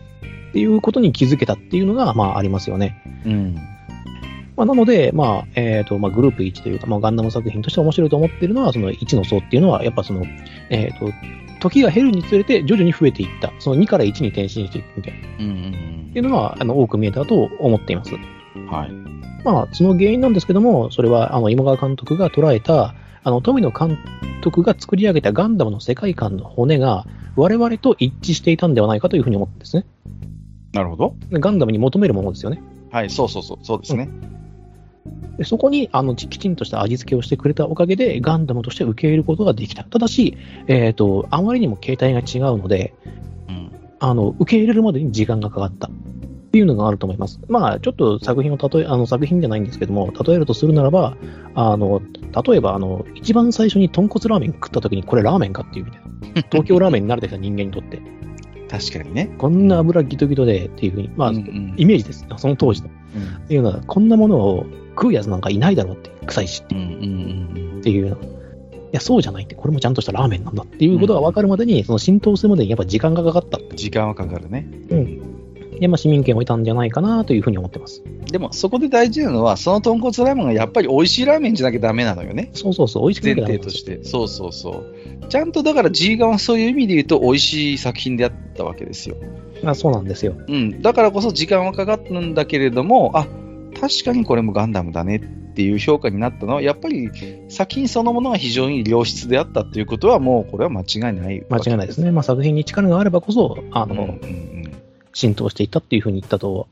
[0.50, 3.02] っていうことに気づけたっていうのが、まあ、ありますよね。
[3.26, 3.56] うん。
[4.58, 10.24] まあ、なので、まあ、えっ、ー、と、まあ、グループ1というか、まあ、ガンダム作品として面白いと思っているのは、その1の層っていうのは、やっぱその、
[10.68, 11.12] えっ、ー、と、
[11.60, 13.52] 時が減るにつれて徐々に増えていった。
[13.60, 15.28] その2から1に転身していくみたいな。
[15.38, 15.60] うんうんう
[16.06, 18.14] ん、っていうのは、あの、多く見えたと思っています。
[18.68, 18.92] はい。
[19.44, 23.96] まあ、その原因なんですけども、それは、あの、今川監督が捉えた、あの、富野監
[24.42, 29.86] 督が作り上げたガンダムの世界観の骨が、我々と一致していたんではないかというふうに思ってですね。
[30.72, 31.14] なるほど。
[31.30, 32.60] ガンダムに求めるものですよね。
[32.90, 34.08] はい、そうそうそう、そうですね。
[34.08, 34.37] うん、で
[35.44, 39.84] そこにあのきちんとした味付けをしてくれたおかげで、ガンダムとして受け入れることができた。
[39.84, 42.94] ただし、えっ、ー、と、あまりにも形態が違うので、
[43.48, 45.88] うん、あの、受け入れるまでに時間がかかった。
[46.48, 47.40] っていうのがあると思います。
[47.48, 51.14] まあ、ちょっと作品を例え、あの作品じゃないんですけども、例えるとするならば、
[51.54, 52.00] あの、
[52.46, 56.08] 例えば、あの、一番最初に豚骨ラーメン食った時にこれラーメンかっていうみたいな。
[56.50, 58.00] 東京ラーメンに慣れてきた人間にとって。
[58.70, 59.30] 確かにね。
[59.36, 62.26] こんな油ギトギトでっていうふうに、まあ、うんうん、イメージです。
[62.38, 62.88] その当時の。
[63.14, 66.80] うん、っていうのは、こんなものを食うやつなんかいないだろうって、臭いしっていう。
[66.80, 68.16] うんうんうん、っていうの。
[68.16, 68.18] い
[68.92, 73.58] や、そうじゃないって、これもちゃんとしたラーメンなんだっていうことが分かるまでに、うん、その浸透するまでにやっぱ時間がかかった。
[73.74, 74.66] 時間はかかるね。
[74.90, 75.38] うん。
[75.78, 78.02] で、まあ、市民権を得たんじゃないかなというふうに思ってます。
[78.30, 82.50] でも、そこで大事なのは、その豚骨ラーメンがやっぱり美味しいラーメンじゃなきゃダメなのよね。
[82.52, 84.04] そうそうそう、美味しく前提として。
[84.04, 85.26] そうそうそう。
[85.28, 89.16] ちゃんとだから G 側はそういう意味で言うと美味しい作品であったわけですよ。
[89.64, 90.34] あそうなんですよ。
[90.46, 90.82] うん。
[90.82, 93.26] だからこそ時間はかかったんだけれども、あ、
[93.80, 95.20] 確かにこれもガンダムだねっ
[95.54, 97.10] ていう評価になったのは、やっぱり
[97.48, 101.44] 作品そのものが非常に良質であったということは、もうこれは間違いない。
[101.48, 102.10] 間違いないですね。
[102.10, 104.08] まあ、作品に力があればこそ、あの、うんうんう
[104.68, 104.72] ん、
[105.12, 106.68] 浸透していったっていうふうに言ったと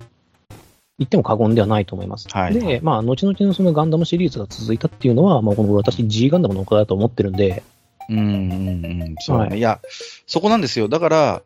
[0.99, 2.27] 言っても過言ではないと思います。
[2.31, 7.63] はい、で、まあ、後々のそのガンダムシリーズが続いたっていうのは、まあ、この私 G ガンダムのおかげだと思ってるんで、
[8.09, 9.81] うんうんうん、そうね、はい、いや、
[10.27, 10.89] そこなんですよ。
[10.89, 11.43] だから、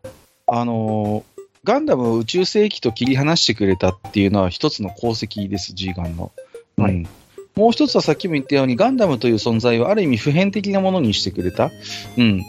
[0.46, 1.29] あのー、
[1.64, 6.32] ガンダムを宇宙世紀と切り離してくれたっていうのは一つの功績です、G ガンの。
[6.76, 7.08] はい、うん、
[7.54, 11.70] もう一つはさっきも言ったように、ガンダムという存在はある意味普遍的なものにしてくれた。
[12.16, 12.42] うん。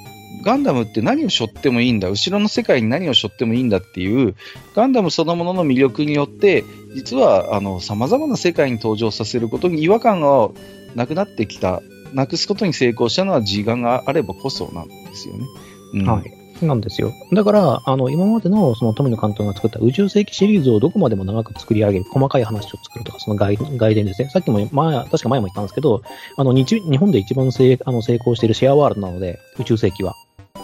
[0.44, 4.36] ガンダムって何を背負ってもいいんだ、後ろの世界に何を背負ってもいいんだっていう、
[4.76, 6.64] ガンダムそのものの魅力によって、
[6.96, 10.50] 実は、あの、様々な世界に登場させることに違和感が
[10.96, 11.82] なくなってきた
[12.14, 15.46] なくすことに成功したのは G ガンがあればこそなんですよね。
[15.94, 16.41] うん、はい。
[16.66, 17.14] なんですよ。
[17.34, 24.30] だから、あの、今までのその富野監督が作った宇宙世紀シリーズをどこまでも長く作り上げる、細かい話を作るとか、その外外伝ですね。
[24.30, 26.02] さっきも、前、確か前も言ったんですけど、
[26.38, 30.16] あの、日日本で一番成あの成功しているシェアワールドなので、宇宙世紀は。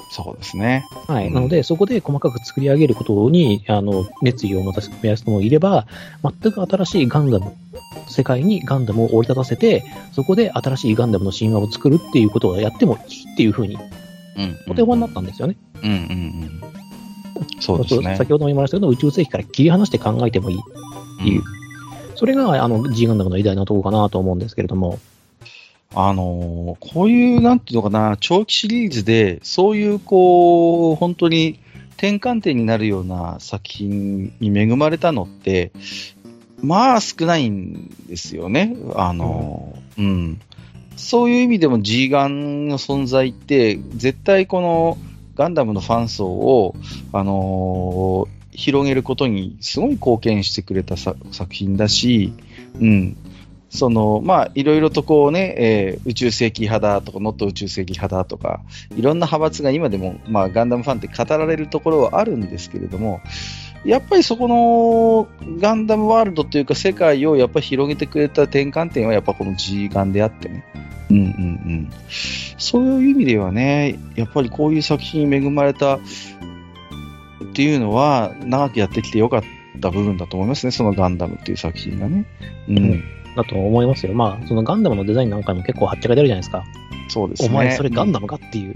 [0.09, 0.85] そうですね。
[1.07, 1.27] はい。
[1.27, 5.85] うんなので、そこで細かく作り上げることに、あの、熱意を持たせる人もいれば、
[6.23, 7.53] 全く新しいガンダム、
[8.07, 9.83] 世界にガンダムを折り立たせて、
[10.13, 14.06] そこで新しいガンダムの神話を作るっていうことをやってもいいっていうふうに、うん。
[14.67, 15.57] お手本になったんですよね。
[15.83, 17.61] うんうんうん。
[17.61, 18.15] そうですね。
[18.17, 20.57] 先ほども言いましたけど、宇宙世紀から切り離して考えてもいい。
[20.57, 21.43] っていう
[22.17, 24.99] それが、あの、G ガンダムの偉大なところかなと思うんですけれども、
[25.93, 31.59] あのーこういう、なんていうのかな、長期シリーズで、そういう、こう、本当に
[31.91, 35.71] 転換点になるような作品に恵まれたのって、
[36.61, 38.75] まあ少ないんですよね。
[38.95, 40.41] あのーうん。
[40.97, 44.97] そういう意味でも G ガンの存在って、絶対この
[45.35, 46.75] ガンダムのファン層を、
[47.13, 51.15] あのー広げることにすごい貢献してくれた作
[51.51, 52.33] 品だし、
[52.81, 53.15] うん。
[53.69, 58.61] その、まあ、いろいろとこうね、えー宇宙世紀派だとか、ノット宇宙世紀派だとか、
[58.95, 63.21] いろんな派閥が今でも、まあ、ガンダムファンって語られるところはあるんですけれども、
[63.85, 65.27] やっぱりそこの
[65.59, 70.65] ガンダムワールドというか世界をやっぱ広げてくれた転換点はやっぱこの G ガンであってね。
[71.09, 71.89] うんうんうん。
[72.57, 75.99] そういう意味ではね、やっぱりこういう作品に恵まれたっ
[77.53, 79.43] ていうのは長くやってきてよかっ
[79.81, 82.25] た部分だと思いますね、そのガンダムっていう作品がね。
[82.67, 82.77] うん。
[82.77, 83.03] うん
[83.37, 84.13] だと思いますよ。
[84.13, 86.63] まあ、そのガンダムのデザインなんかにも結構はっちゃけてるじゃないですか。
[87.09, 87.49] そうですね。
[87.49, 88.75] お前それガンダムかっていう。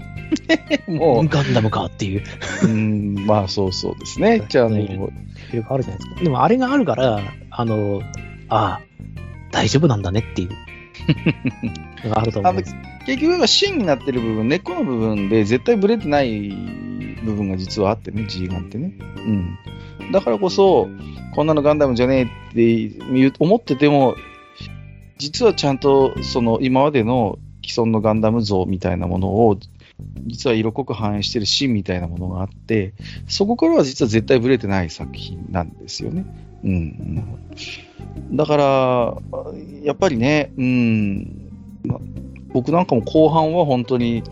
[0.86, 2.22] ム もガンダムかっていう。
[2.64, 4.44] う、うん、まあそうそうですね。
[4.48, 6.24] じゃあ、あの、いろいろあるじゃないですか。
[6.24, 8.02] でもあれがあるから、あの、
[8.48, 8.80] ああ、
[9.50, 10.50] 大丈夫なんだねっていう。
[12.14, 12.54] あると思う。
[13.06, 16.50] 結局芯になってる部分、根っこの部分で絶対ブレてない
[17.24, 18.92] 部分が実はあってね、G ガンってね。
[19.16, 20.12] うん。
[20.12, 20.88] だからこそ、
[21.34, 24.16] こんなのガンダムじゃねえって思ってても、
[25.18, 29.56] 実はちゃんとその今までの既存のガンダム像みたいなものを、
[30.26, 32.94] 実は色濃く反映してる芯みたいなものがあって、
[33.26, 36.24] そこからは実は絶対ブレてない作品なんですよね。
[36.64, 39.18] うん、だから、
[39.82, 41.50] やっぱりね、うん、
[42.52, 44.22] 僕なんかも後半は本当に、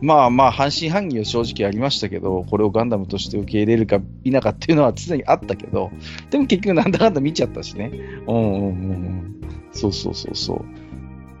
[0.00, 5.90] まあまあ半信半疑は正直ありましたけど、これをガンダムとして受け入れるか否かっていうのは常にあったけど、
[6.30, 7.90] でも結局なんだかんだ見ちゃったしね。
[8.26, 9.40] うんうんうんうん。
[9.72, 10.64] そうそうそうそう。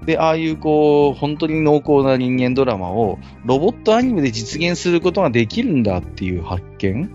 [0.08, 7.10] で、ああいうこう、本当に濃厚な人間ドラマをロボットアニメで実現することができるんだっていう発見。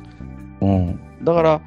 [0.61, 0.99] うん。
[1.23, 1.61] だから、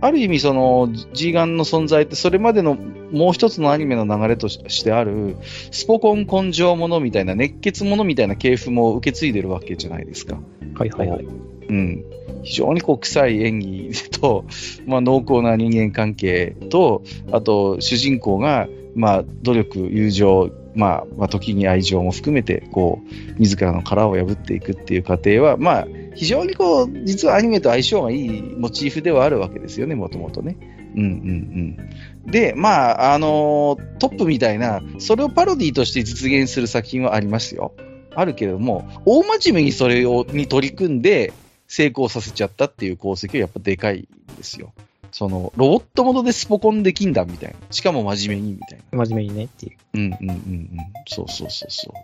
[0.00, 5.36] ある意味その G ガンの存在ってそれまでのもう一つのアニメの流れとしてある
[5.70, 10.40] スポコン根性ものみたいな熱血ものみたいな系譜も受け継いでるわけじゃないですか。
[10.74, 11.24] はいはいはい。
[11.68, 12.04] うん。
[12.42, 14.46] 非常にこう臭い演技と、
[14.84, 23.00] まあ濃厚な人間関係と、あと主人公が、まあ努力、友情、まあ、まあ時に愛情も含めて、こ
[23.36, 30.56] う、自らの殻を破っていくっていう過程は、まあ、非常にこう、実はアニメと相性がいいモチーフではあるわけですよね、もともとね。
[30.96, 31.78] うんうん
[32.24, 32.30] うん。
[32.30, 37.72] で、まあ、あのトップみたいな、それをパロディとして実現する作品はありますよ。
[38.14, 41.32] あるけれども、大真面目にそれを、に取り組んで、
[41.66, 44.72] 成功させちゃったっていう功績はやっぱでかいですよ。
[45.14, 47.56] その、ロボットものでスポコンできんだみたいな。
[47.70, 49.04] しかも真面目にみたいな。
[49.04, 49.76] 真面目にねっていう。
[49.94, 50.78] うんうんうんうん。
[51.06, 51.94] そうそうそうそ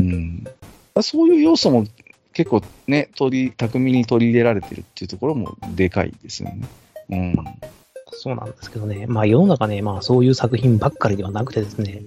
[0.00, 0.02] う。
[0.02, 0.44] うん。
[1.02, 1.84] そういう要素も
[2.32, 6.62] 結構ね、取り、巧みに取り入れられてるっていうところもでかいですよね。
[7.10, 7.34] うん。
[8.12, 9.06] そうなんですけどね。
[9.06, 12.00] まあ世の中ね、まあそういう作品ばっかりではなくてですね、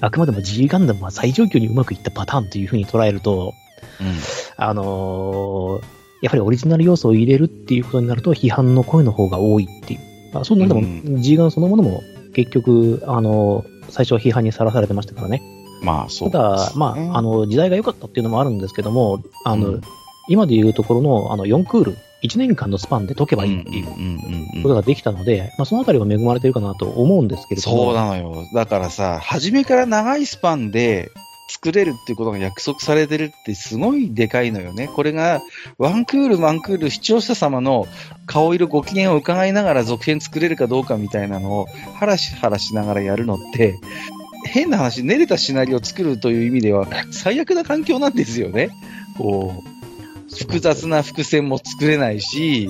[0.00, 3.52] あくまでも G ガンダムは最上級にうまくいったパターンというふうに捉えると、
[4.56, 10.00] あのーやっぱりオリジナル要素を入れるっていうことになると批判の声の方が多いっていう。
[10.34, 12.02] まあ、そうなんでも、う G ガンそのものも
[12.34, 15.42] 結局、あのー最初は批判にさらされてましたからね。
[15.82, 19.80] まあ、そうただ、ですねまあ、あ、の、時代が良かったっていうのもあるんですけども、あの、うん
[20.30, 27.84] 今でいうところの、あの、4クール、1年間のスパンで解けばいいっていうことができたので、まあ、そのあたりは恵まれてるかなと思うんですけれども。
[27.84, 28.44] そうなのよ。
[28.52, 31.10] だからさ、初めから長いスパンで
[31.48, 34.88] 作れるっていうことが約束されてるってすごいでかいのよね。
[34.88, 35.40] これが、
[35.78, 37.86] ワンクールワンクール視聴者様の
[38.26, 43.78] 顔色ご機嫌を伺いながら続編作れるかどうかみたいなのをハラしハラしながらやるのって、
[44.44, 48.70] 変な話、練れたシナリオを作るという意味では最悪な環境なんですよね。
[49.16, 52.68] こう、複雑な伏線も作れないし、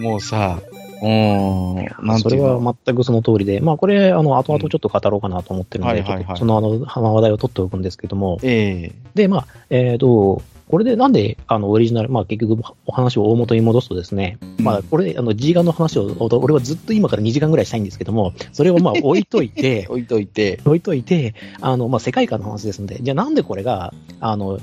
[0.00, 0.60] もうさ、
[1.04, 6.24] うーん、それは全くその通りで、まあこれ、あの、後々ちょっと語ろうかなと思ってるので、はいはいはい。
[6.24, 6.60] ちょっとそのあ
[7.00, 8.92] の、話題を取っておくんですけども、ええ。
[9.14, 24.58] で、まあ、えっ、と、これでなんで、あの、オリジナル、まあ結局お話を大元に戻すとですね、まあこれ、あの、G ガンの話を、俺はずっと今から2時間ぐらいしたいんですけども、それをまあ 置いといて、置いといて、置いといて、あの、まあ世界観の話ですので、じゃあなんでこれが、あの、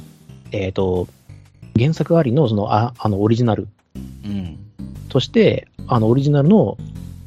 [0.52, 1.08] えっ、と、
[1.78, 3.68] 原作ありの、その、ああの、オリジナル
[4.26, 4.58] うん。
[5.12, 6.78] として、あの、オリジナルの、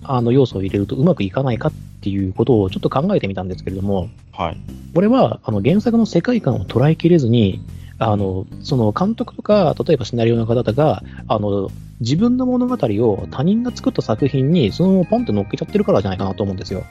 [0.03, 4.57] あの、要素を入れるとうまくいかないかっていうことをちょっと考えてみたんですけれども、はい。
[4.95, 7.61] これは、あの、原作の世界観を捉えきれずに、
[7.99, 11.71] あの、その監督とか、例えばシナリオの方々が、あの、
[12.01, 16.85] 自分の物語を他人が作った作品に、そのままポンって乗っけちゃってるからじゃないかなと思うんですよ。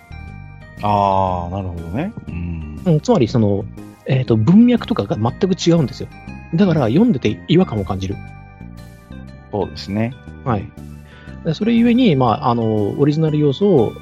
[0.82, 2.14] ああ、なるほどね。
[2.28, 2.82] うん。
[2.86, 3.66] うん、つまり、その、
[4.06, 6.10] えっ、と、文脈とかが全く違うんですよ。
[6.56, 8.16] だから、読んでて違和感を感じる。
[9.54, 10.14] そうですね。
[10.44, 10.70] はい。
[11.46, 13.94] でそれゆえに、まあ、あの、オリジナル要素を、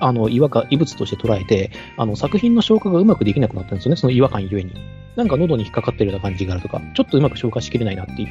[0.00, 4.72] あの、違和感、異物として捉えて、あの、作品の消化がうまくできなくなったんですよね、その違和感ゆえに。
[5.16, 8.28] なんか喉に引っかかってるような感じがあるとか、ちょっとうまく消化しきれないなっていう。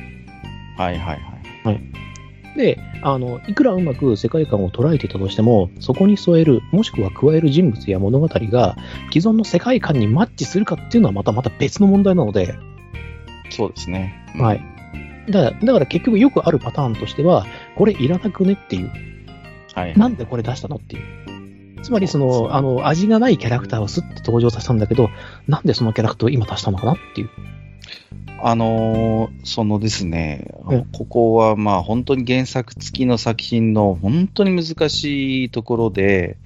[0.78, 1.20] はいはい
[1.64, 1.82] はい。
[2.56, 8.76] で、あの、いくらうまく世界観を捉えていたとしても、そこに添える、もしくは加える人物や物語が、
[9.12, 12.56] 既存の世界観にマッチするかっていうのはまたまた別の問題なので、
[13.50, 14.14] そうですね。
[14.36, 14.79] うんはい。
[15.30, 18.92] だから、だから結局よくあるパターンとしては、これいらなくねっていう。
[19.74, 19.98] はい。
[19.98, 21.84] なんでこれ出したのっていう。
[21.84, 25.10] つまりその、あの、味がないキャラクターをスッと登場させたんだけど、
[25.48, 27.30] なんでそのキャラクターを今出したのかなっていう。
[28.42, 36.38] あのーそのですね、うんここはまあ本当に原作付きの作品の本当に難しいところで、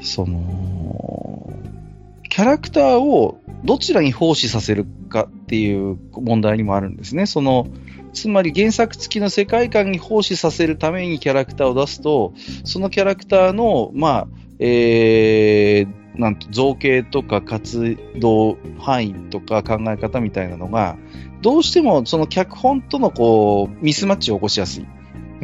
[0.00, 1.52] その、
[2.30, 7.26] キャラクターをどちらに奉仕させるかっていう問題にもあるんですね。
[7.26, 7.66] その、
[8.12, 12.32] つまり原作付きの世界観に奉仕させるためにキャラクターを出すと、
[12.64, 14.28] そのキャラクターの、まあ、
[14.60, 20.96] えー、なんと造形とか活動範囲とか考え方みたいなのが、
[21.42, 24.84] どうしてもその脚本とのこうミスマッチを起こしやすい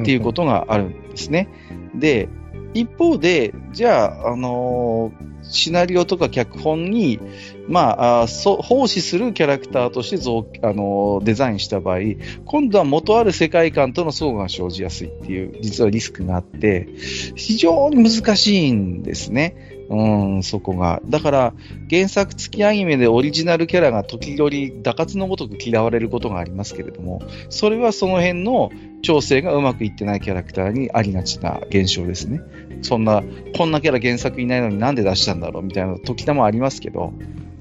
[0.00, 1.48] っていうことがあるんですね。
[1.94, 2.28] で、
[2.74, 7.20] 一方で、じゃあ、あのーシナリオとか脚本に、
[7.68, 11.98] まあ、そ奉仕するキャラクターとして造、あのデザインした場合、
[12.44, 16.88] 今度は元ある世界観との相互が生じやすいっていう、実はリスクがあって、
[17.34, 19.76] 非常に難しいんですね。
[19.88, 21.00] うん、そこが。
[21.06, 21.54] だから、
[21.88, 28.70] 原作付きアニメでオリジナルキャラが時折、打滑のごとく嫌われることがありますけれども、それはその辺の
[29.02, 32.40] 調整がうまくいってないキャラクターにありがちな現象ですね。
[32.82, 33.22] そんな、
[33.56, 37.12] こんなキャラ原作いないのになんで出したんだろうみたいな時たまありますけど。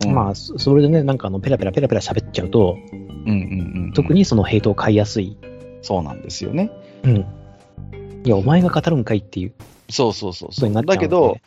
[0.05, 5.37] うん、まあ、そそれでね、なんかあの、ペラペラペラペラ喋っちゃうと、うんうんうん、特にそのヘイトを買いやすい。
[5.81, 6.71] そうなんですよね。
[7.03, 7.25] うん。
[8.23, 9.53] いや、お前が語るんかいっていう
[9.89, 10.69] そうそうそうそう。
[10.69, 11.37] になっちゃうのでだけど、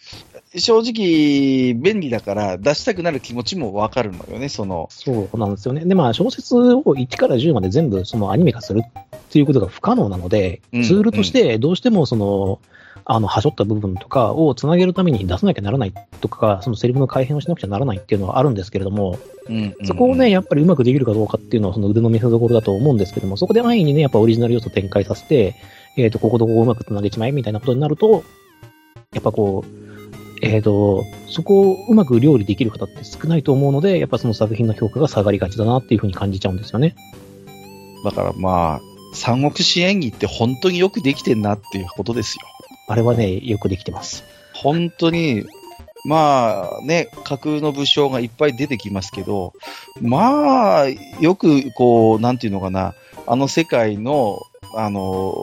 [0.57, 4.89] 正直、便利だから出したくなる気持ちもわかるのよね、その。
[4.91, 5.85] そうなんですよね。
[5.85, 8.93] で、まあ、小説を1から10まで全部そのアニメ化するっ
[9.31, 12.61] ていうことが不可能なので、うんツールとしてどうしてもその、
[13.05, 25.55] あの、はしょった部分とかをつなげるために出さなきゃならないとか、そのセリフの改変をしなくちゃならないっていうのはあるんですけれども、うんうんうんそこをね、、やっぱりうまくできるかどうかっていうのはその腕の見せ所だと思うんですけども、そこで安易にね、やっぱオリジナル要素を展開させて、
[25.97, 28.25] えっ、と、こことここをうまくつなげちまえみたいなことになると、
[29.13, 29.89] やっぱこう、
[30.43, 36.95] えっ、と、そこをうまく料理できる方って少ないと思うので、やっぱその作品の評価が下がりがちだなっていうふうに感じちゃうんですよね。
[38.05, 38.81] だからまあ、
[39.15, 42.43] 三国志演技って本当によくできてんなっていうことですよ。
[42.89, 44.25] あれはね、よくできてます。
[44.55, 45.45] 本当に、
[46.05, 49.53] まあね、架空の武将がいっぱい出てきますけど、
[50.01, 50.89] まあ、
[51.21, 52.95] よくこう、なんていうのかな、
[53.31, 54.43] あの世界の、
[54.75, 55.35] あの、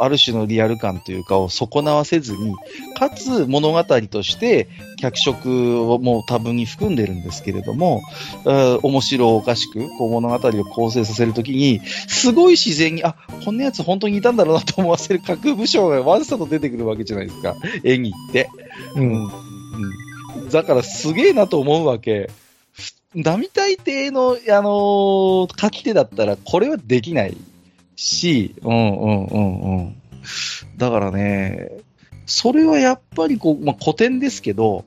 [0.00, 2.54] ある種のリアル感というかを損なわせずに、
[2.98, 4.68] かつ物語として
[5.00, 8.02] 脚色をもう多分に含んでるんですけれども、
[8.44, 18.50] うん面白おかしくこう物語を構成させるときに、すごい自然に、あ、こんなやつ本当にいたんだろうなと思わせる架空武将がわざと出てくるわけじゃないですか、演技って。
[18.96, 19.24] うん。
[19.24, 19.30] うん
[20.50, 22.30] だからすげえなと思うわけ。
[23.14, 27.36] 並大抵の、あのー書き手だったらこれはできない
[27.96, 29.96] し、うんうんうんうん。
[30.76, 31.70] だからね、
[32.26, 34.84] それはやっぱりこう、まあ、古典ですけど、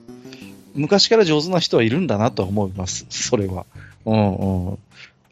[0.76, 3.66] 昔から上手な人はいるんだなと思います、それは。
[4.06, 4.36] うん
[4.70, 4.78] うん。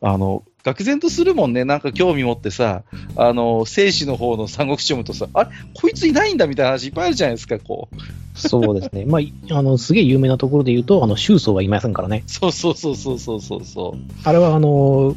[0.02, 2.82] あの、愕然とするもんね、なんか興味持ってさ、
[3.16, 5.50] あの、生死の方の三国志読むとさ、あれ？
[5.76, 7.98] こいついないんだみたいな話いっぱいあるじゃないですか、こう。
[8.36, 9.06] そうですね。
[9.06, 12.24] まあい、 あの、すげえ有名なところで言うと、あの、周宗はいませんからね。
[12.26, 14.00] そうそうそうそうそうそうそう。
[14.24, 15.16] あれは、あの、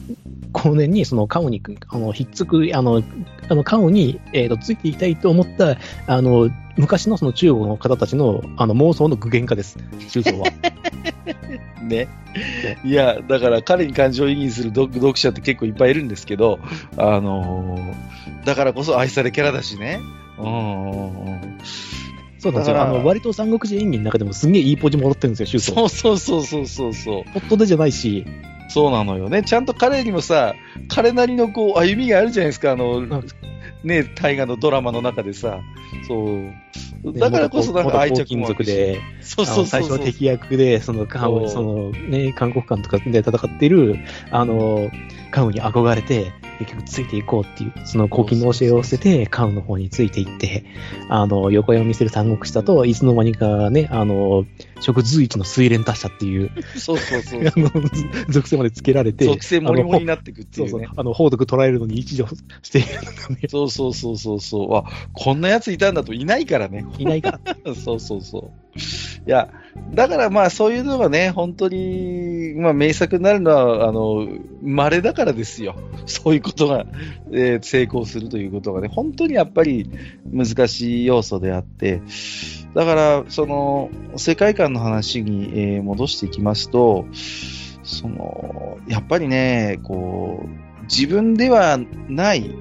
[0.53, 3.03] 後年にそのカオに、あの、ひっつく、あの、
[3.49, 9.77] あの、カオに、えっ、と、ついていきたいと思った、あの、昔のその中国の方たちの、あの、妄想の具現化です、
[10.11, 10.47] 中蔵は。
[11.83, 12.09] ね。
[12.85, 16.61] いや、だから彼に感情移入する読読者って結構いっぱいいるんですけど、
[16.97, 20.01] あのー、だからこそ愛されキャラだしね。
[20.39, 21.59] うん。
[22.39, 22.81] そうなんですよ。
[22.81, 25.89] あの、割と三国志演技の中でもすんげえいいポジもらってるんですよ、シュート。
[25.89, 27.25] そうそうそうそうそう。
[27.33, 28.25] ポットでじゃないし。
[28.69, 29.43] そうなのよね。
[29.43, 30.55] ちゃんと彼にもさ、
[30.89, 33.23] 彼なりのこう、歩みがあるじゃないですか、あの、
[33.85, 35.61] ね、大河のドラマの中でさ。
[36.07, 37.19] そう。
[37.19, 41.07] だからこそなんか愛着もあるで、そうそう最初は敵役で、その、
[41.49, 43.97] その、ね、韓国館とかで戦っている、
[44.31, 44.91] あの、
[45.31, 50.65] カウに憧れて、結局ついていこうっていう、その黄金の教えを捨てて、カウンの方についていって、
[51.09, 54.45] あの、横山見せる三国志だといつの間にかね、あの、
[54.81, 57.43] 食随一の水蓮達者っていう、そうそうそう。
[57.47, 57.71] あの、
[58.29, 60.91] 属性までつけられて、属性もりもりになっていくっていう、ね、そうそう。
[60.97, 62.29] あの、宝徳捉えるのに一助
[62.63, 62.89] している
[63.29, 63.43] のね。
[63.49, 64.75] そうそうそうそうそう。
[64.75, 66.85] あ、こんな奴いたんだといないからね。
[66.99, 67.41] いないから。
[67.75, 68.68] そうそうそう。
[69.27, 69.49] いや、
[69.95, 74.27] だからまあそういうのがね、本当に、まあ名作になるのは、あの、
[74.63, 75.77] 稀だからですよ。
[76.07, 76.87] そういうことが、
[77.33, 79.91] えー、成功するということがね、本当にやっぱり
[80.31, 82.03] 難しい要素であって、
[82.75, 87.07] だから、その、世界観の話に、えー、戻していきますと、
[87.83, 92.55] その、やっぱりね、こう、自分ではない、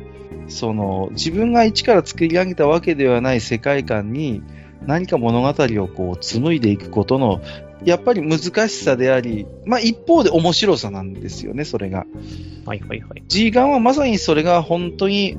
[0.47, 4.41] その、自分が一から作り上げたわけではない世界観に、
[4.88, 7.41] 何か物語をこう紡いでいくことの、
[7.83, 12.05] やっぱり難しさであり、まあ一方で面白さなんですよね、それが。
[12.65, 13.23] はいはいはい。
[13.27, 15.38] G ガンはまさにそれが本当に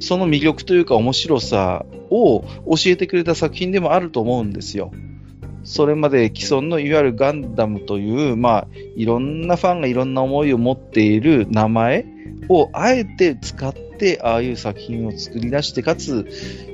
[0.00, 2.48] その魅力というか面白さを教
[2.86, 4.92] えてくれた作品でもあると思うんですよ。
[5.64, 12.06] それまで既存のいわゆるガンダムという、まあ、いろんなファンがいろんな思いを持っている名前
[12.48, 13.87] をあえて使って、
[14.22, 16.26] ああいう作品を作り出して、かつ、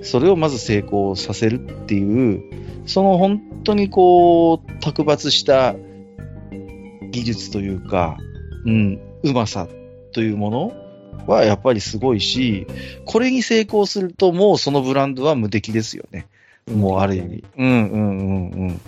[0.02, 2.42] それをまず成功させるっていう、
[2.86, 5.74] その本当にこう、卓抜した
[7.10, 8.18] 技術というか、
[8.64, 9.68] うん、うまさ
[10.12, 10.72] というもの
[11.26, 12.66] はやっぱりすごいし、
[13.04, 16.26] これに成功するともうそのブランドは無敵ですよね。
[16.70, 17.44] もうある意味。
[17.58, 18.80] うんうんうんうん。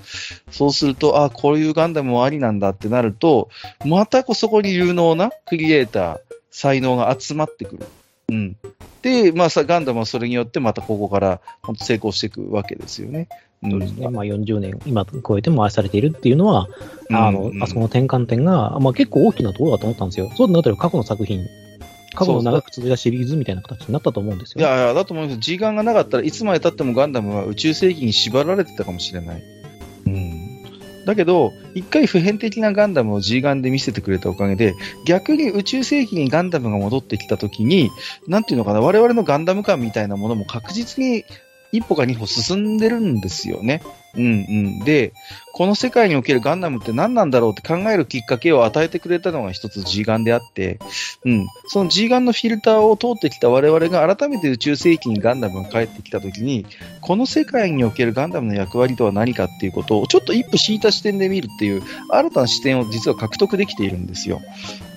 [0.50, 3.50] そうすると、あ、こういうガンダムもありなんだってなると、
[3.84, 6.18] またこそこに有能なクリエイター、
[6.50, 7.86] 才能が集まってくる。
[8.28, 8.56] うん。
[9.02, 13.28] で、まあさ、ガンダムはそれによってまたここから本当成功していくわけですよね。
[13.62, 14.08] そうですね。
[14.08, 16.68] まあ40年、今超えても愛されているっていうのは、
[17.10, 20.30] あの、うんうん、あそこの転換点が、まあ結構大きなところだと思ったんですよ。
[20.36, 21.46] そうなったら過去の作品、
[22.16, 25.38] 過去の長く続いたシリーズみたいな形になったと思うんですよ、ね、いやいや、だと思います。
[25.38, 29.42] 時間がなかったらいつまで経ってもガンダムは宇宙世紀に縛られてたかもしれない。
[30.06, 30.45] うん。
[31.06, 34.74] だけど、一回普遍的なガンダムを G ガンで見せてくれたおかげで、
[35.06, 37.90] 逆に宇宙世紀にガンダムが戻ってきたときに、
[38.26, 41.24] なんていうのかな、我々のガンダム感みたいなものも確実に
[41.76, 43.82] 一歩か二歩進んでるんですよね。
[44.14, 44.78] うんうん。
[44.80, 45.12] で、
[45.52, 50.78] この世界におけるガンダムって何なんだろうって考えるきっかけを与えてくれたのが一つ G ガンであって、
[51.24, 51.46] うん。
[51.66, 56.66] その G ガンのフィルターを通ってきた我々が改めて宇宙世紀にガンダムが帰ってきたときに、
[57.02, 64.40] この世界におけるガンダムの役割とは何かっていうことをちょっと一歩引いた視点で見るっていう新たな視点を実は獲得できているんですよ。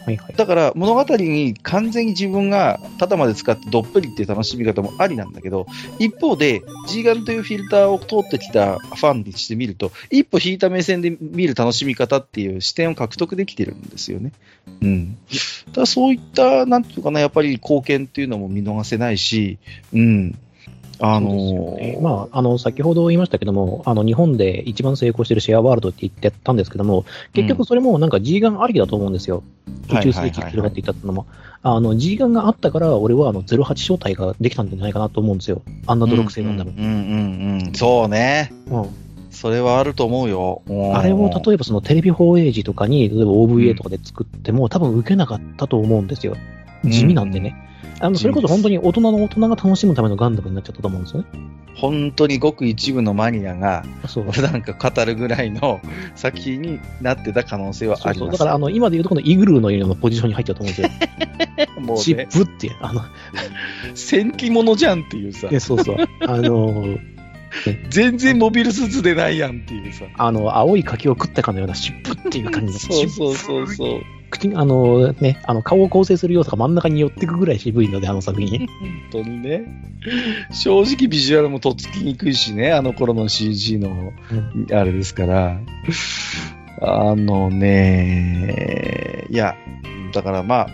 [0.10, 5.68] はいはい、だから物語に完全に自分が肩まで使ってどっぷりっていう楽しみ方もありなんだけど、
[6.00, 14.32] 一方で G ガンというフィルターを通ってきたファンにしてみると、一歩引いた目線で見る楽しみ方っていう視点を獲得できてるんですよね。
[14.82, 15.18] うん。
[15.74, 19.60] だそういった、なんていうかな、やっぱり貢献っていうのも見逃せないし、
[19.94, 20.40] うん。
[21.02, 29.44] あのーね、まあ、あの、先ほど言いましたけども、あの、日本で一番成功しているシェアワールドって言ってたんですけども、結局それもなんか G ガンありだと思うんですよ。
[29.68, 31.26] うん、宇宙世紀広がっていったってのも。
[31.62, 35.62] あの、G ガンがあったから、俺はあの、08招待ができたんじゃないかなと思うんですよ。
[35.88, 36.74] あんな泥臭いガンダム。
[36.78, 37.74] うんうんうんうん。
[37.74, 38.52] そうね。
[38.68, 38.90] うん。
[39.32, 40.62] それはあると思うよ。
[40.94, 46.36] あれを例えばそのテレビ放映時とかに、例えば OVA とかで作っても、多分受けなかったと思うんですよ。
[46.84, 47.56] 地味なんでね。
[48.02, 51.28] あの、それこそ本当に大人の大人が楽しむためのガンダムになっちゃったと思うんですよね。
[51.76, 53.84] 本当にごく一部のマニアが、
[54.42, 55.80] なんか語るぐらいの
[56.16, 58.20] 作品になってた可能性はあります。
[58.20, 60.90] そうそうだから、あの、今で言うとこのイグルーのようなポジションに入っちゃうと思うんですよ。
[61.82, 63.02] もう、ね、チップっていう、あの、
[63.96, 65.48] 戦記物じゃんっていうさ。
[65.60, 65.98] そうそう。
[66.22, 66.98] あの
[67.90, 70.06] 全然モビルスーツでないやんっていうさ。
[70.18, 72.80] あの、青い柿を食ったかのようなシップっていう感じで。
[72.94, 74.02] そうそうそうそう。
[74.30, 78.68] 口、あのね、あの、顔を構成する要素が真ん中に寄っていくぐらい渋いので、あの作品。
[79.12, 79.64] 本当にね。
[80.52, 84.14] 正直ビジュアルもとっつきにくいしね、あの頃の CG の、
[84.72, 85.60] あれですから。
[86.82, 89.56] あのね、いや、
[90.14, 90.68] だからまあ、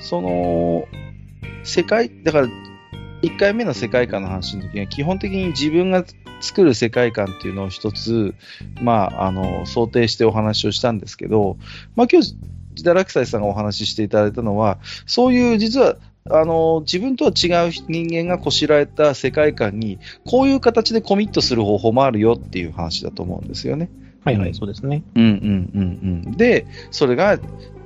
[0.00, 0.88] その、
[1.62, 2.48] 世界、だから、
[3.22, 6.04] 1回目の世界観の話の時には、基本的に自分が
[6.40, 8.34] 作る世界観っていうのを一つ、
[8.80, 11.58] まあ、あの、想定してお話をしたんですけど、
[11.96, 12.36] まあ今日、
[12.74, 15.96] ジダラクサイさんがお話ししていただいたのは、そういう実は、
[16.30, 23.90] あの、自分とは違う人間がこしらえた世界観に、こういう形でコミットする方法もあるよっていう話だと思うんですよね。
[24.24, 25.02] はいはい、そうですね。
[25.14, 26.36] うんうんうんうん。
[26.36, 27.38] で、それが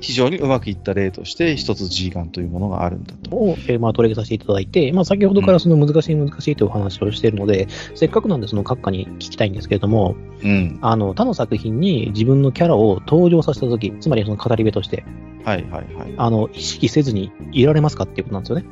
[0.03, 3.35] 非常にうまくいった例として、一つ G ガンというものがあるんだと。
[3.37, 10.79] を、えーまあ、取り上げさせていただいて、まあ、先ほどからその難しい難しいというお話をしているので、せっかくなんでその閣下に聞きたいんですけれども、うん。
[10.83, 15.05] あの、他の作品に自分のキャラを登場させたとき、つまりその語り部として、
[15.45, 16.15] はいはいはい。
[16.17, 18.65] あの、意識せずにいられますかっていうことなんですよね。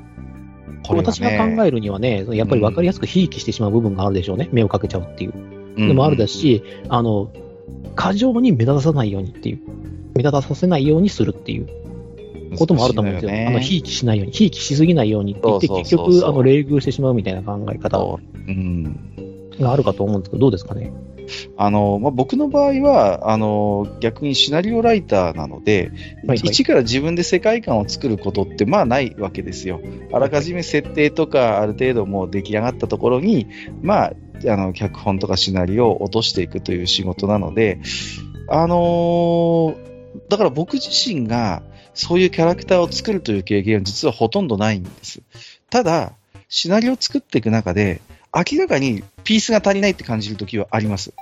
[0.82, 4.48] これがね私が考えるにはね、やっぱり分かりやすくひいきしてしまう部分があるでしょうね。
[4.50, 5.32] 目をかけちゃうっていう。
[5.76, 7.30] のもあるですし、あの、
[7.94, 9.60] 過剰に目立たさないようにっていう、
[10.14, 11.68] 目立たさせないようにするっていう
[12.58, 13.48] こともあると思うんですよ。
[13.48, 18.84] あの、ひいきしないように、ひいきしすぎないようにって言って、結局、あの、冷遇してしまうみたいな考え方そううん。
[19.60, 20.92] があるかと思うんですけど、どうですかね？
[21.56, 25.92] あの、まあ、僕の場合は、あの、逆にシナリオライターなので、
[26.24, 29.80] はいはい一から自分で世界観を作ることって、まあないわけですよ。
[30.12, 33.46] あらかじめ設定とか、ある程度もう出来上がったところに、
[33.82, 34.12] まあ、
[34.48, 37.78] あの、脚本とかシナリオを落としていくという仕事なので、
[38.48, 39.89] あのー
[40.28, 41.62] だから僕自身が、
[41.94, 45.20] そういうキャラクターを作るという経験は実はほとんどないんです。
[45.70, 46.12] ただ、
[46.48, 48.00] シナリオを作っていく中で、
[48.34, 51.10] 明らかにピースが足りないって感じるときはあります。
[51.10, 51.16] で、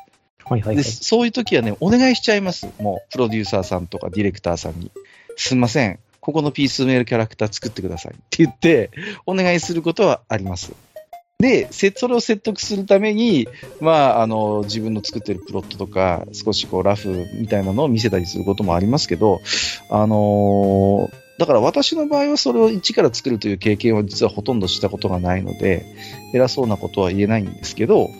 [0.44, 0.84] はいはいはい。
[0.84, 2.68] そういう時はね、お願いしちゃいます。
[2.80, 4.90] もう、プロデューサーさんとかディレクターさんに。
[5.36, 5.98] すみません。
[6.20, 8.90] ここのピースメールキャラクター作ってくださいって言って、
[9.24, 10.72] お願いすることはあります。
[11.38, 13.46] で、それを説得するために、
[13.80, 19.40] まあ、あの、自分の作ってるプロットとか、少しこう、ラフみたいなのを見せたりすることもありますけど、
[19.88, 25.86] あのーだから私の場合はそれを一から作るという経験は実はほとんどしたことがないので、
[26.34, 28.10] 偉そうなことは言えないんですけど、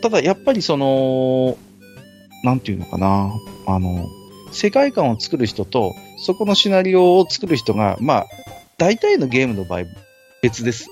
[0.00, 1.58] ただやっぱりその、
[2.44, 3.32] なんていうのかな、
[3.66, 4.08] あの、
[4.52, 8.26] 世界観を作る人と、そこのシナリオを作る人が、まあ、
[8.78, 9.82] 大体のゲームの場合、
[10.42, 10.86] 別です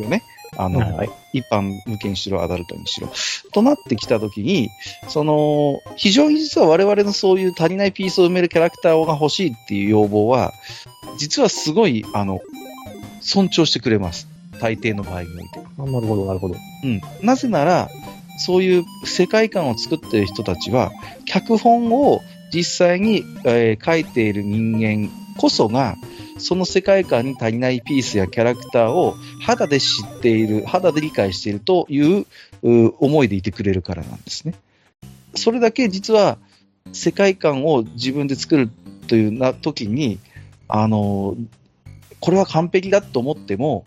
[0.00, 0.22] よね。
[0.56, 3.10] あの、はいはい一般向けにしろ、アダルトにしろ。
[3.52, 4.70] となってきたときに、
[5.08, 10.54] その、非常に実は我々のそういう足りないピースを埋めるキャラクターが欲しいっていう要望は、
[11.18, 12.40] 実はすごい、あの、
[13.20, 14.26] 尊重してくれます。
[14.60, 15.60] 大抵の場合において。
[15.78, 16.56] あなるほど、なるほど。
[16.84, 17.00] うん。
[17.22, 17.90] なぜなら、
[18.38, 20.92] そういう世界観を作っている人たちは、
[21.26, 22.22] 脚本を
[22.52, 25.96] 実際に、えー書いている人間こそが、
[26.38, 32.26] その世界観に足りないピースやキャラクターを肌で知っている、肌で理解しているという
[32.62, 34.54] 思いでいてくれるからなんですね。
[35.34, 36.38] それだけ実は
[36.92, 38.70] 世界観を自分で作る
[39.08, 40.18] というな時に、
[40.68, 41.36] あの、
[42.20, 43.84] これは完璧だと思っても、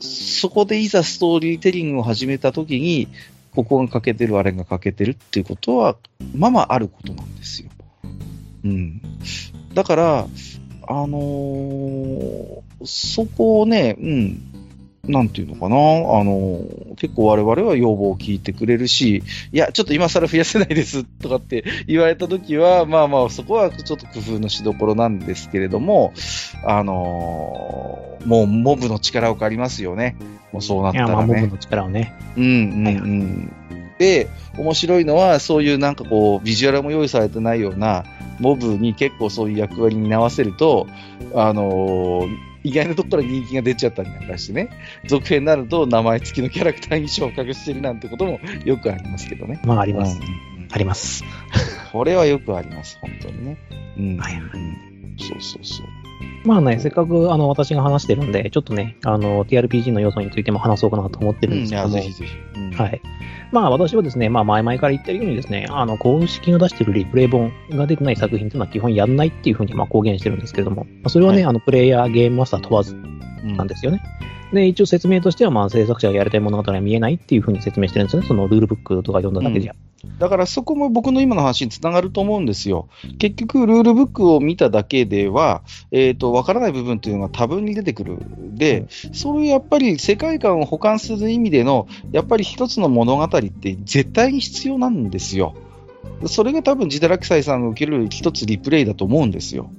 [0.00, 3.08] そこでいざストーリーテリングを始めた時に、
[3.54, 5.96] ここが欠けてる、あれが欠けてるっていうことは、
[6.34, 7.70] ままああることなんですよ。
[8.64, 9.00] うん。
[9.74, 10.26] だから、
[10.86, 14.42] あのーそこをね、うん、
[15.04, 19.22] なんていうのかな、あのー結構我々は要望を聞いてくれるし、
[19.52, 26.12] いや、ちょっと今更増やせないですとかって言われたときは、まあまあ、そこはちょっと工夫のしどころなんですけれども、
[26.64, 30.16] あのーもうモブの力を借りますよね。
[30.52, 31.40] もうそうなっいや、まあ、たらね。
[31.42, 32.14] モブの力をね。
[32.36, 33.52] うんうんうん。
[33.98, 34.28] で、
[34.58, 38.04] 面白いのは、そういうなんかこう、ビジュアルも用意されてないような、
[38.38, 40.86] モブに結構そういう役割に合わせると、
[41.34, 44.70] あのー意外なところから人気が出ちゃったりなんかしてね、
[45.06, 49.60] 続編になると名前付きのキャラクターに昇格してるなんてこともよくありますけどね。
[49.64, 50.16] まあ、あります。
[50.16, 51.22] うんうんうんあります。
[51.92, 53.56] これはよくあります、本当にね。
[53.96, 54.16] うん。
[54.16, 55.86] はいはいうんそうそうそう。
[56.46, 62.32] まあね、せっかくあの私が話してるんで、ちょっとね、あの、TRPG の要素についても話そうかなと思ってるんですけども、ぜひぜひ。
[62.72, 63.00] うんはい。
[63.52, 74.02] まあ私はですね、まあ前々から言ってるようにですね、あの、公式が出してるリプレイ本が出てない作品っていうのは基本やんないっていうふうにまあ公言してるんですけれども、まあそれはね、はいあの、プレイヤー、ゲームマスター問わずうんなんですよね。
[74.52, 78.28] で、一応説明としては、まあ制作者がやりたい物語は見えないっていうふうに説明してるんですよね。
[78.28, 79.74] そのルールブックとか読んだだけじゃ。
[80.18, 82.88] だからそこも僕の今の話につながると思うんですよ。
[83.18, 88.18] 結局、ルールブックを見ただけでは、えっ、と、わからない部分というのが多分に出てくる。
[88.54, 95.54] で、そういうやっぱり世界観を補完する意味での、やっぱり一つの物語って絶対に必要なんですよ。
[96.26, 99.70] それが多分、ジダラクサイさんが受ける一つリプレイだと思うんですよ。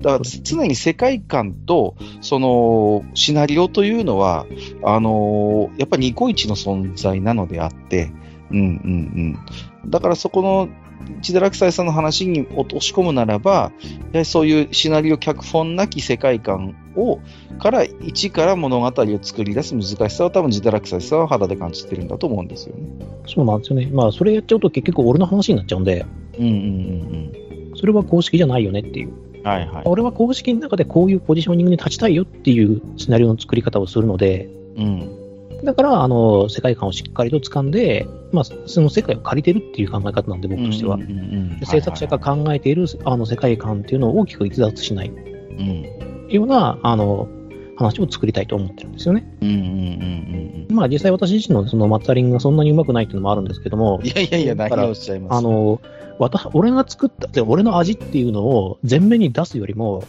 [0.00, 4.46] だから常に世界観と、その、シナリオというのは、
[4.82, 8.12] あのやっぱりニコイチの存在なのであって、
[8.50, 9.38] うんうん
[9.84, 9.90] うん。
[9.90, 10.68] だからそこの
[11.22, 13.72] 千田落斎さんの話に落とし込むならば、やは
[14.14, 17.20] りそういうシナリオ脚本なき世界観を、
[17.58, 22.82] から一から物語を作り出す難しさを多分自田落斎さんは肌で感じてるんだと思うんですよね。
[23.26, 23.88] そうなんですよね。
[23.92, 26.04] まあ、それやっちゃうと結局俺の話になっちゃうんで、
[26.38, 27.46] うんうんうん
[27.78, 29.12] それは公式じゃないよねっていう。
[29.46, 29.58] うん。
[29.58, 29.82] はいはい。
[29.86, 35.64] 俺は公式の中でこういうポジショニングに立ちたいよっていうシナリオの作り方をするので、うん。
[35.64, 40.98] だから、あの、世界観をしっかりと掴んで、まあ、その世界を借りてるっていう考え方なんで、僕としては。
[41.64, 47.28] 制作者が考えているあの世界観っていうのを大きく逸脱しないうんようなあの
[47.76, 49.26] 話を作りたいと思ってるんですよね。
[49.40, 54.06] うんうんうんうんまあ実際私自身のそのマッタリングがそんなに上手くないっていうのもあるんですけどもうん。
[54.06, 56.05] い、やいやいや、何をおっしゃいますあの、私
[56.52, 60.04] 俺が作った、俺の味っていうのを前面に出すよりも、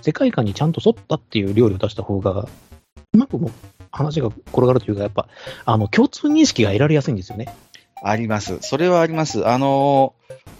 [0.00, 2.48] 世界観にちゃんと沿ったっていう料理を出した方が、
[3.12, 3.50] うまくも
[3.90, 5.28] 話が転がるというか、やっぱ、
[5.64, 7.54] あの、共通認識が得られやすいんですよね。
[8.02, 8.58] あります。
[8.60, 9.46] それはあります。
[9.46, 10.14] あの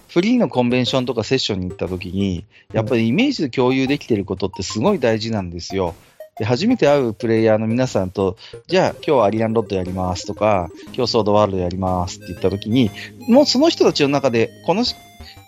[0.08, 2.44] フリーのコンベンションとかセッションに行った時に、
[2.74, 5.94] やっぱりイメージで共有できてることってすごい大事なんですよ。
[6.38, 12.90] で初めて会うプレイヤーの皆さんと、じゃあ今日はアリアンロッドやりますとか、今日ソードワールドやりますって言った時に、
[13.28, 14.84] もうその人たちの中で、この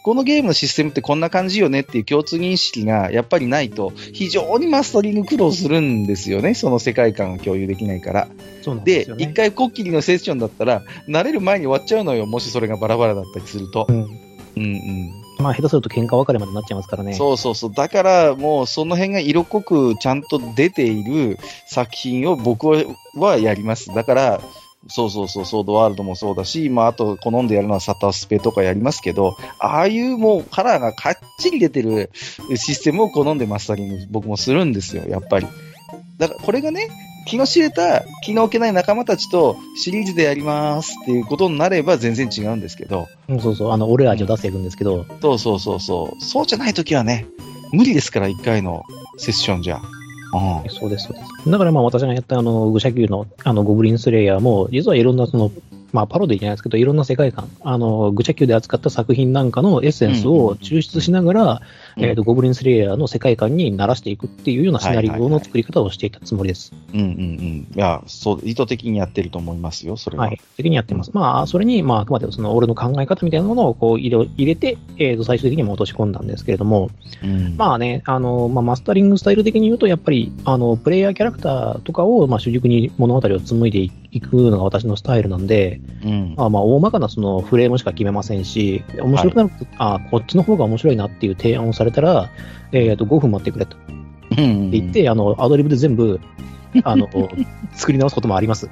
[0.05, 8.29] このゲームのシステムってこんな感じよねっていう共通認識がやっぱりないと、非常にマスタリング苦労するんですよね、その世界観を共有できないから。
[8.85, 9.15] でね。
[9.17, 13.93] 一回こっきりのセッションだったら、慣れる前に終わっちゃうのよ、もしそれがバラバラだったりするとう。
[13.93, 13.97] ん。
[13.97, 14.11] うん
[14.57, 15.24] うん。
[15.45, 17.13] まあ下手すると喧嘩別れまでになっちゃいますからね。
[17.13, 17.73] そうそうそう。
[17.73, 22.83] だから、もうその辺が色濃くちゃんと出ている作品を僕は
[23.15, 23.95] はやります。
[23.95, 24.41] だから、
[24.89, 32.11] そうそうそう、ソードワールドもそうだし、まあ、あと、好んでやるのはサタスペとかやりますけど、ああいうもうカラーがかっちり出てる
[32.57, 35.47] システムを好んでマスタリング僕もするんですよ、やっぱり。
[36.19, 36.89] だから、これがね、
[37.27, 46.23] 気の知れた、気の置けない仲間たちとシリーズでやりますっていうことになれば全然違うんですけど、うんそうそう、あの、俺味を出していくんですけど、そうそうそうそう。
[46.23, 47.27] そうじゃないときはね、
[47.73, 48.85] 無理ですから、一回の
[49.17, 49.81] セッションじゃ。
[50.35, 50.71] うん。
[50.71, 51.51] そうです、そうです。
[51.51, 55.51] だからまあ私がやったあの、愚者級のあの、ゴブリンスレイヤーも、実はいろんなその、
[55.93, 61.59] まあパロディじゃないですけど、いろんな世界観、あの、愚者級で扱った作品なんかのエッセンスを抽出しながら、うん
[61.97, 66.73] えっ、と、ゴブリンスレイヤーの世界観に慣らしていくっていうようなシナリオの作り方をしていたつもりです。
[66.93, 67.69] うんうんうん。
[67.75, 70.27] いや、そう、意図的にやってると思いますよ、それは。
[70.27, 70.41] はい。
[70.57, 71.11] 的にやってます。
[71.13, 76.91] まあ、それに、まあ、あくまでその、俺の考え方みたいなものをこう入れ入れて、えっ、と、最終的にも落とし込んだんですけれども、
[77.23, 77.57] うん。
[77.57, 86.35] まあね、あの、まあ、マスタリングスタイル的に言うと、やっぱり、あの、プレイヤーキャラクターとかを、まあ、主軸に物語を紡いでいくのが私のスタイルなんで、うん。
[86.37, 92.31] まあ、まあ、大まかなそのフレームしか決めませんし、面白くなる、あ、こっちの方が面白いなっていう提案をされたら、
[92.73, 93.77] えっ、と、5分待ってくれと
[94.37, 96.21] うん言って、あの、アドリブで全部、
[96.83, 97.09] あの、
[97.73, 98.69] 作り直すこともあります。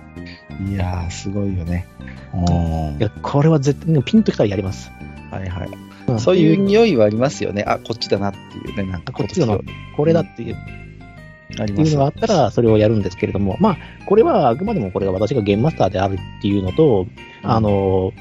[0.68, 1.86] いやー、すごいよね。
[2.34, 2.96] うん。
[2.98, 4.90] いや、これは絶対、ピンときたらやります。
[5.30, 5.68] はいはい。
[5.68, 7.64] うんそういうって匂いはありますよね。
[7.66, 9.56] あ、こっちだなっていうね、なんかこっちだな
[9.96, 10.56] これだっていう、
[11.60, 17.06] ありますっていうのがあったら、それをやるんですけれども、まあ、これはあくまでもこれが私がゲームマスターであるっていうのと、
[17.44, 18.12] あ、の、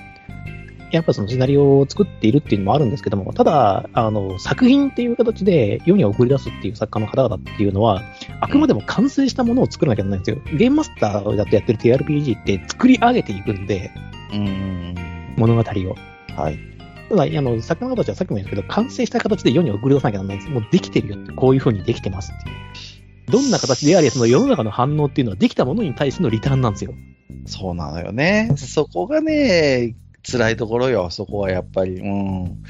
[0.91, 8.01] やっぱそのシナリオを作っているっていうのもあるんですけども、ただ、あの、作品っていう形で世に送り出すっていう作家の方々っていうのは、
[8.41, 10.57] あくまでも完成したものを作らなきゃならないんですよ。
[10.57, 13.91] ゲームマスターだとやってる TRPG って作り上げていくんで、
[14.33, 14.95] うん。
[15.37, 15.95] 物語を。
[16.35, 16.59] はい。
[17.09, 20.51] ただ、あの、作家の方たちはさっきも言ったけど、完成した形で世に送り出さなきゃならないんです。
[20.51, 22.55] もうできてるよって、こういう風にできてますっていう。
[23.31, 26.93] どんな形であれ、その世の中の反応っていうのはできたものに対してのリターンなんですよ。
[27.45, 28.51] そうなのよね。
[28.55, 31.99] そこがね、辛いところよ、そこはやっぱり。
[31.99, 32.63] うん。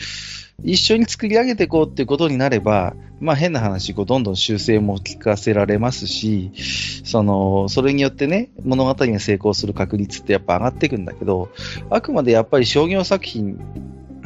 [0.64, 6.52] 一緒に作り上げていこうっていうことになれば、まあ変な話、こうどんどん修正も聞かせられますし、
[7.04, 11.50] その、それによってね、物語が成功する確率ってやっぱ上がっていくんだけど、
[11.90, 13.60] あくまでやっぱり商業作品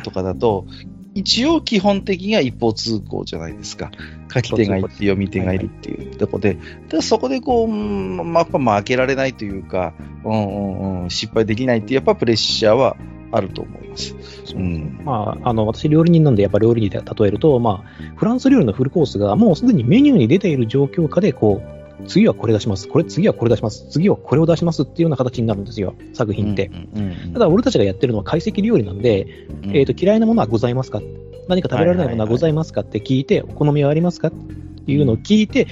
[0.04, 0.66] とかだと、
[1.14, 3.90] 一応基本的には一方通行じゃないですか。
[4.34, 6.58] 書き手がいて読み手がいるっていうところで、
[6.90, 9.94] でそこでこう、うんまあ、やっぱ負けられないというか、
[10.26, 12.98] うんうんうん、失敗できないっていうやっぱプレッシャーは
[13.32, 14.16] あると思います。
[14.56, 15.02] うん。
[15.04, 22.88] まあ、あの、私料理人なんで、やっぱ料理人で例えると、まあ、フランス料理のフルコースがもうすでにメニューに出ている状況下で、こう、次はこれ出します。
[22.88, 23.88] これ、次はこれ出します。
[23.90, 25.96] 次はこれを出しますっていうような形になるんですよ。
[26.14, 26.68] 作品って。
[26.68, 31.02] うんうんうんただ、俺たちがやってるのは解析料理なんで、うんえっ、と、嫌いなものはございますか？
[31.48, 32.82] 何か食べられないものはございますか？
[32.82, 34.28] って聞いて、お好みはありますか？
[34.28, 35.68] っていうのを聞いて、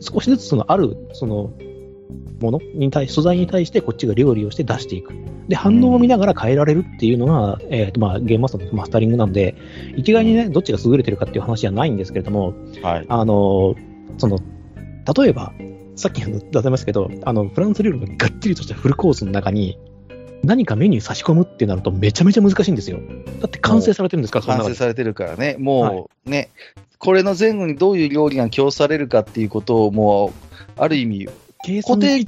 [0.00, 1.52] 少しずつそのある、その、
[2.40, 5.12] ものに対し、素材に対してこっちが料理をして出していく。
[5.48, 9.54] で、反応を見ながら変えられるっていうのが、えっ、と、まあ、ゲームマスターのマスタリングなんで、
[9.96, 13.06] 一概にね、どっちが優れてるかっていう話じゃないんですけれども、はい。
[13.08, 13.74] あの、
[14.18, 14.38] その、
[15.16, 15.52] 例えば、
[15.96, 19.78] さっき出せましたけど、あの、フランス料理のがっちりとしたフルコースの中に、
[20.44, 22.98] 何かメニュー差し込むってなるとめちゃめちゃ難しいんですよ。
[23.40, 25.56] だって完成されてるんですから、完成されてるからね。
[25.58, 26.50] もうね、
[26.98, 30.32] これの前後にどういう料理が供されるかっていうことをもう、
[30.76, 31.28] ある意味、
[31.82, 32.24] 固定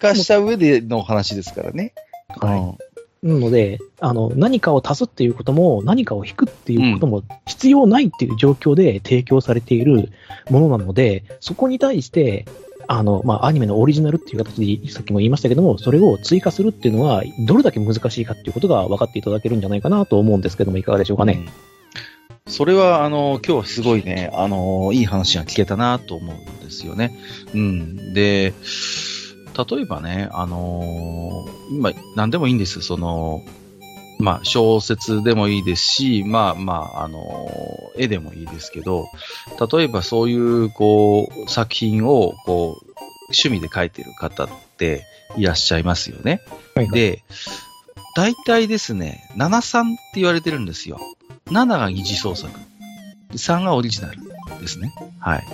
[0.00, 1.92] 化した上での話ですからね。
[2.28, 3.26] はい。
[3.26, 10.10] なので、あの、何かを足すっていうことも、何かを引くっていうことも必要ないっていう状況で提供されている
[10.50, 12.46] ものなので、そこに対して、
[12.88, 21.44] あの、まあ、アニメのオリジナルっていう形で、さっきも言いましたけども、それを追加するっていうのは、どれだけ難しいかっていうことが分かっていただけるんじゃないかなと思うんですけども、いかがでしょうかね？
[21.46, 21.71] うん
[22.46, 27.16] それは、あの、今日はすごいね、あの、いい話が聞けたなと思うんですよね。
[27.54, 28.14] うん。
[28.14, 28.52] で、
[29.70, 32.80] 例えばね、あのー、今、何でもいいんです。
[32.80, 33.42] その、
[34.18, 39.06] まあ、小説でもいいですし、まあまあ、あのー、絵でもいいですけど、
[39.72, 42.86] 例えばそういう、こう、作品を、こう、
[43.28, 45.04] 趣味で描いてる方って
[45.36, 46.40] いらっしゃいますよね。
[46.74, 47.22] はい、で、
[48.14, 51.00] 大体ですね、73って言われてるんですよ。
[51.46, 52.58] 7が二次創作。
[53.32, 54.18] 3がオリジナル
[54.60, 54.92] ですね。
[55.18, 55.44] はい。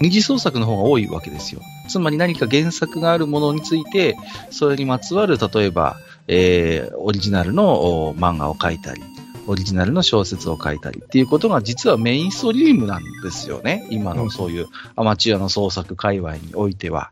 [0.00, 1.60] 二次創作の方が多いわけですよ。
[1.88, 4.16] つまり何か原作があるものについて、
[4.50, 9.02] それにまつわる、例えば、えー、オリジナルの漫画を描いたり、
[9.46, 13.86] オリジナルの小説を書いたりっていうことが実はメインストリームなんですよね。
[13.90, 17.10] 今のそういうアマチュアの創作界隈においては。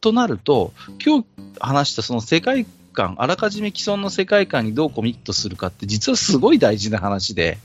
[0.00, 0.72] となると、
[1.04, 1.26] 今日
[1.60, 2.66] 話したその世界
[3.00, 7.58] 観、あらかじめ既存の世界観にどうコミットするかって実はすごい大事な話で、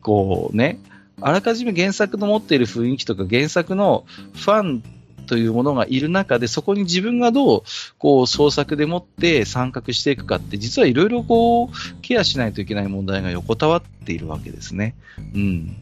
[0.00, 0.78] こうね、
[1.20, 4.04] あらかじめ原作の持っている雰囲気とか原作の
[4.34, 4.82] ファン
[5.26, 7.62] というものがいる中で、そこに自分がどう、
[7.98, 11.68] こう、創作でもって参画していくかって、実はいろいろこう、
[12.00, 14.96] ケアしないといけない問題が横たわっているわけですね。
[15.34, 15.76] うん。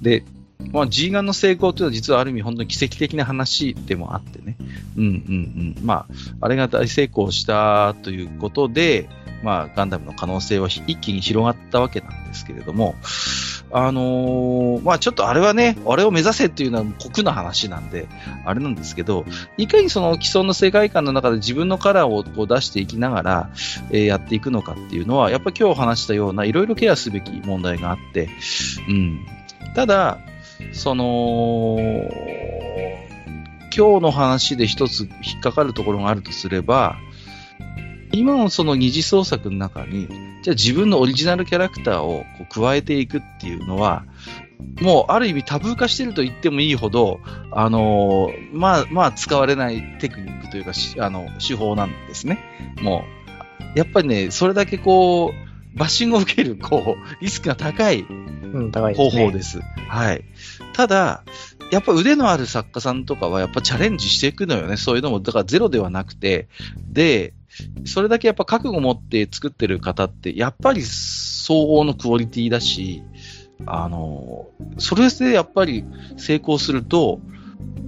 [0.00, 0.24] で、
[0.72, 4.56] まあ、G ガンの成功というのは実はある意味本当に奇跡的な話でもあってね。
[4.96, 5.84] うんうんうん。
[5.84, 6.06] まあ、
[6.40, 9.08] あれが大成功したということで、
[9.42, 12.94] まあ、ガンダムの可能性は一気に広がったわけなんですけれども、
[13.72, 18.06] あのー、まあちょっとあれはね、あれを目指せっていうのは酷な話なんで、
[18.44, 19.24] あれなんですけど、
[19.56, 23.50] いかにその既存の世界観の中で自分のカラーをこう出していきながら、
[23.90, 28.28] えー、やっていくのかっていうのは、やっぱ今日話したようないろいろケアすべき問題があって、
[28.88, 29.26] うん。
[29.74, 30.18] ただ、
[30.72, 31.78] その、
[33.74, 36.96] 今日の話で一つ引っかかるところがあるとすれば、
[38.12, 40.08] 今のその二次創作の中に、
[40.42, 44.04] じゃあ自分のオリジナルキャラクターをこう加えていくっていうのは、
[44.80, 52.38] もうある意味タブー化してると言ってもいいほど、あのー、まあ、まあ使われないテクニックというか、あの、手法なんですね。
[52.82, 53.04] も
[53.74, 58.04] う、やっぱりね、それだけこう、バッシングを受ける、こう、リスクが高い
[58.94, 59.60] 方法です。
[59.88, 60.24] はい。
[60.72, 61.24] ただ、
[61.70, 64.76] やっぱ腕のある作家さんとかはやっぱチャレンジしていくのよね。
[64.76, 66.48] そういうのも、だからゼロではなくて、
[66.88, 67.34] で、
[67.84, 73.02] それだけやっぱ覚悟を持って作ってる方って、やっぱり相応のクオリティだし、
[73.66, 74.48] あの、
[74.78, 75.84] それでやっぱり
[76.16, 77.20] 成功すると、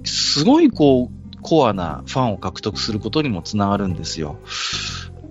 [0.03, 4.39] すごいこう、コアなファンを獲得することにもつながるんですよ。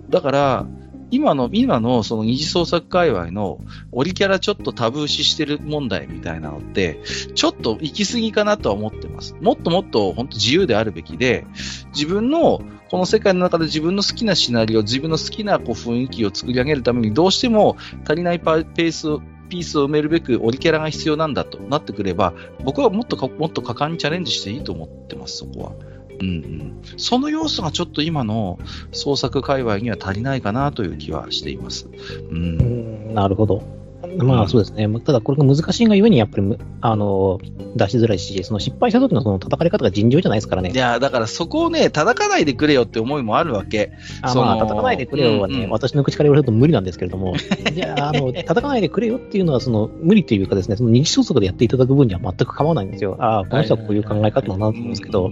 [0.09, 0.65] だから、
[1.11, 3.59] 今の、今のその二次創作界隈の
[3.91, 6.99] オリキャラちょっとタブー視してる問題みたいなのって、
[7.35, 9.35] ちょっと行き過ぎかなとは思ってます。
[9.41, 11.45] もっともっと本当自由であるべきで、
[11.93, 22.33] 自分のこの世界の中で自分の好きなシナリオ、自分の好きなこう雰囲気を作り上げるためにどうしても足りないペースをピースを埋めるべくオリキャラが必要なんだとなってくれば、
[22.63, 25.94] 僕はもっともっと果敢にチャレンジしていいと思ってます、そこは。
[26.19, 28.59] うん、その要素がちょっと今の
[28.91, 31.89] 創作界隈には足りないかなという気はしています。
[32.31, 33.84] うん、なるほど。
[34.17, 34.87] まあそうですね。
[35.01, 37.39] ただこれが難しいがゆえに、やっぱり、あの、
[37.75, 40.71] 出しづらいし、その失敗した時のその叩かれ方が尋常じゃないですからね。
[40.71, 43.91] いや、だからそこをね、叩かないでくれよって思いもあるわけ。
[44.21, 47.35] あまあ、叩かないでくれよはね、うんうん、私の口から言われると無理なんですけれども、
[47.73, 53.17] じゃあ、あの、 叩かないでくれよっていうのは、その、無理というかですね、その二次創作でやっていただく分には全く構わないんですよ。
[53.19, 55.29] ああ、この人はこういう考え方だと思うんですけど、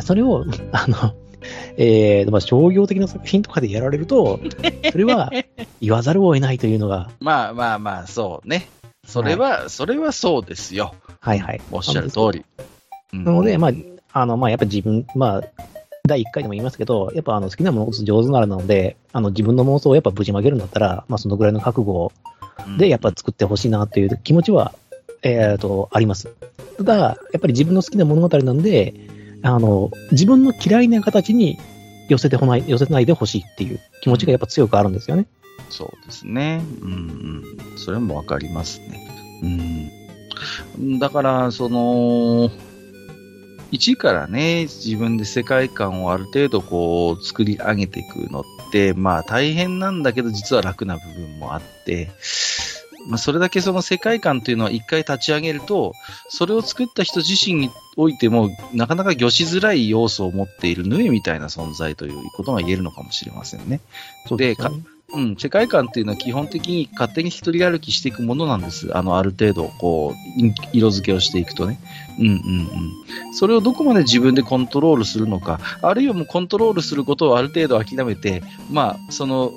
[0.00, 1.14] それを、あの、
[1.76, 4.40] えー、まあ、商業的な作品とかでやられると、
[4.92, 5.30] それは
[5.80, 7.10] 言わざるを得ないというのが。
[7.20, 8.68] まあまあまあ、そうね。
[9.06, 10.94] それは、はい、それはそうですよ。
[11.20, 11.60] はいはい。
[11.70, 12.44] おっしゃる通り。
[13.12, 13.72] なので、まあ、
[14.12, 15.42] あの、まあ、やっぱ自分、まあ、
[16.06, 22.12] 第1回でも言いますけど、やっぱあの好きなものを上手ならなので、あの自分の妄想をやっぱぶちまけるんだったら、まあそのぐらいの覚悟
[22.78, 24.74] でやっぱ作ってほしいなっていう気持ちは、
[25.22, 26.28] えっ、と、あります。
[26.76, 28.92] ただ、やっぱり自分の好きな物語なんで、
[29.44, 31.58] あの、自分の嫌いな形に
[32.08, 35.26] 寄せてこない、寄せないでほしいっていう気持ちがやっぱ強くあるんですよね。
[35.68, 36.62] そうですね。
[36.80, 37.78] うんうん。
[37.78, 39.90] それもわかりますね。
[40.78, 40.98] うん。
[40.98, 42.50] だから、その、
[43.70, 52.08] 一からね、自分で世界観をある程度こう作り上げていくのって、まあ大変なんだけど実は楽な部分もあって、
[53.06, 55.92] まあ、それだけその世界観というのは一回立ち上げると、
[56.28, 63.80] それを作った人自身においても、なかなか魚しづらい要素を持っているヌエみたいな存在ということが言えるのかもしれませんね。
[64.36, 64.56] で、ね、
[65.14, 68.96] うん、世界観っていうのは基本的に勝手に一人歩きしていくものなんです。
[68.96, 71.78] あの、ある程度、こう、色付けをしていくとね。
[72.18, 73.34] うんうんうん。
[73.34, 79.52] それをどこまで自分でコントロールするのか、あるいはもうコントロールすることをある程度諦めて、まあ、その、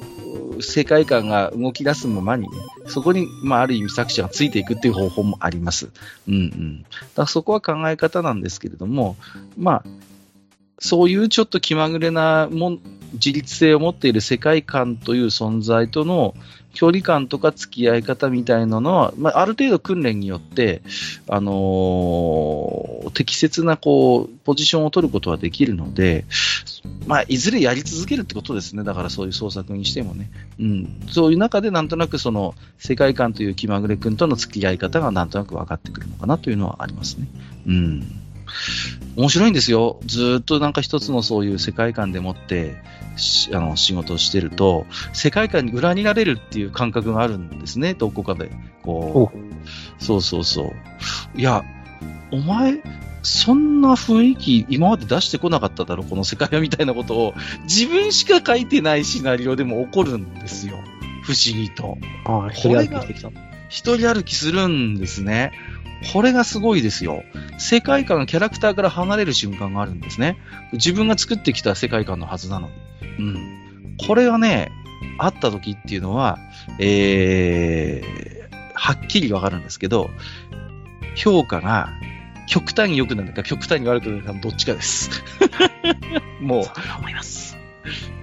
[0.61, 2.57] 世界観が動き出すままにね、
[2.87, 5.89] そこに、まあ、ある意味作者がついていくっていう方法もあります。
[6.27, 6.81] うんうん。
[6.83, 9.15] だからそこは考え方なんですけれども、
[9.57, 9.83] まあ、
[10.79, 12.79] そういうちょっと気まぐれなもん
[13.13, 16.35] 自立性を持っている世界観という存在との
[16.77, 20.83] 距離感とか付き合い方みたいなのは、まあ、ある程度訓練によって、
[21.27, 26.25] あのー、適切なこうポジションを取ることはできるので、
[27.07, 28.83] まあ、いずれやり続けるってことですね。
[28.83, 30.29] だからそういう創作にしてもね。
[30.59, 31.01] うん。
[31.09, 37.27] そういう中でなんとなくその世界観という気まぐれ君との付き合い方がなんとなく分かってくるのかなというのはありますね。
[37.65, 38.03] うん。
[39.15, 39.99] 面白いんですよ。
[40.05, 42.75] ずっとなんか一つのそういう世界観でもって
[43.53, 48.51] あの仕事をしてると、世界観に裏になれるっていう感覚があるんですね、どこかで。
[48.83, 50.03] こう。
[50.03, 51.39] そうそうそう。
[51.39, 51.63] いや、
[52.31, 52.81] お前、
[53.23, 60.77] そんな雰囲気今まで出してこなかっただろ、この世界はみたいなことを自分しか書いてないシナリオでも起こるんですよ。
[61.23, 61.97] 不思議と。
[62.25, 63.29] ああ、一人歩きしてきた。
[63.69, 65.51] 一人歩きするんですね。
[66.13, 67.23] これがすごいですよ。
[67.57, 70.37] 世界観がキャラクターから離れる瞬間があるんですね。
[70.73, 72.73] 自分が作ってきた世界観のはずなのに。
[73.19, 73.95] うん。
[74.05, 74.71] これがね、
[75.17, 76.37] あった時っていうのは、
[76.79, 80.09] えー、はっきりわかるんですけど、
[81.15, 81.89] 評価が
[82.47, 85.23] 極端に良くなるか極端に悪くなるかどっちかです。
[86.39, 86.65] もう、
[86.99, 87.57] 思います。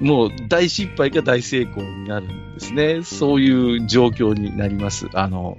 [0.00, 3.02] もう大失敗か大成功になるんですね。
[3.02, 5.08] そういう状況になります。
[5.14, 5.58] あの、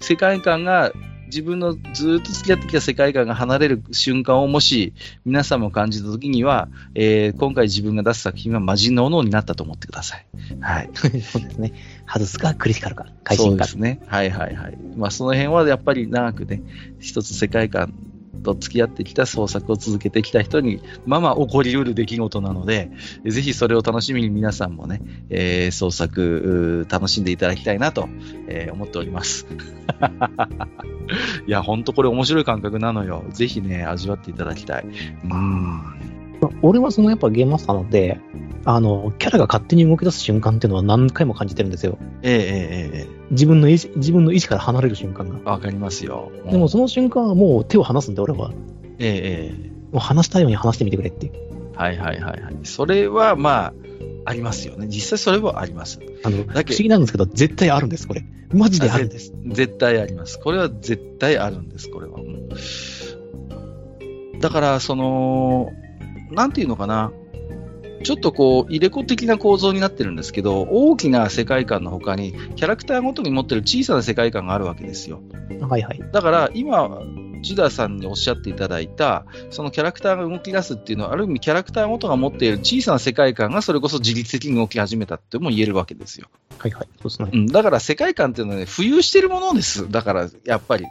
[0.00, 0.92] 世界観が
[1.26, 10.26] 自分のずっと付き合ってきた世界観が離れる瞬間をもし皆さんも感じたときには、えー、今回自分が出す作品は魔人の斧になったと思ってください。
[10.60, 10.90] はい。
[10.94, 11.72] そうですね。
[12.06, 13.64] 外すかクリティカルか、会心か。
[13.64, 14.00] そうですね。
[14.06, 14.78] はいはいはい。
[14.96, 16.62] まあその辺はやっぱり長くね、
[17.00, 17.92] 一つ世界観
[18.36, 22.90] と付き合ってきた創作を続けてきた人に、まあま起こりうる出来事なので、
[23.24, 28.08] ぜひそれを楽しみに皆さんもね、えー、創作、楽しんでいただきたいなと、
[28.48, 29.46] えー、思っております。
[31.46, 33.24] いや、ほんとこれ面白い感覚なのよ。
[33.30, 34.86] ぜひね、味わっていただきたい。
[35.24, 36.25] うん。
[36.62, 38.20] 俺はそのやっぱゲームマスターなので、
[38.64, 41.98] あの、キャラが勝手に動き出す瞬間っていうのは何回も感じてるんですよ。
[42.22, 45.50] ええええ自分の意自分の意思から離れる瞬間が。
[45.50, 46.30] わかりますよ。
[46.50, 48.52] でもその瞬間はもう手を離すんで、俺は。
[48.98, 51.32] ええもう離したいように離してみてくれっていう。
[51.74, 52.56] はいはいはいはい。
[52.64, 53.74] それはまあ、
[54.24, 54.88] ありますよね。
[54.88, 56.00] 実際それはあります。
[56.24, 58.24] あの、だけ不思議なんですけど、絶対あるんです、これ。
[58.52, 59.32] マジであるんです。
[59.46, 60.40] 絶対あります。
[60.40, 62.18] これは絶対あるんです、これは。
[64.40, 65.70] だから、その、
[66.30, 67.12] なんていうのかな。
[68.02, 75.22] ちょっとこう、入れ子的な構造になってるんですけど、大きな世界観の他に、キャラクターごとに持ってる小さな世界観があるわけですよ。
[75.60, 76.00] はいはい。
[76.12, 77.00] だから、今、
[77.42, 86.28] ジダさんにおっしゃっていただいた、そのキャラクターが動き出すっていうのは、ある意味キャラクターごとが持っている小さな世界観がそれこそ自律的に動き始めたっても言えるわけですよ。
[86.58, 86.88] はいはい。
[87.00, 87.30] そうですね。
[87.32, 87.46] うん。
[87.46, 89.90] だから世界観っていうのはね、浮遊してるものです。
[89.90, 90.86] だから、やっぱり。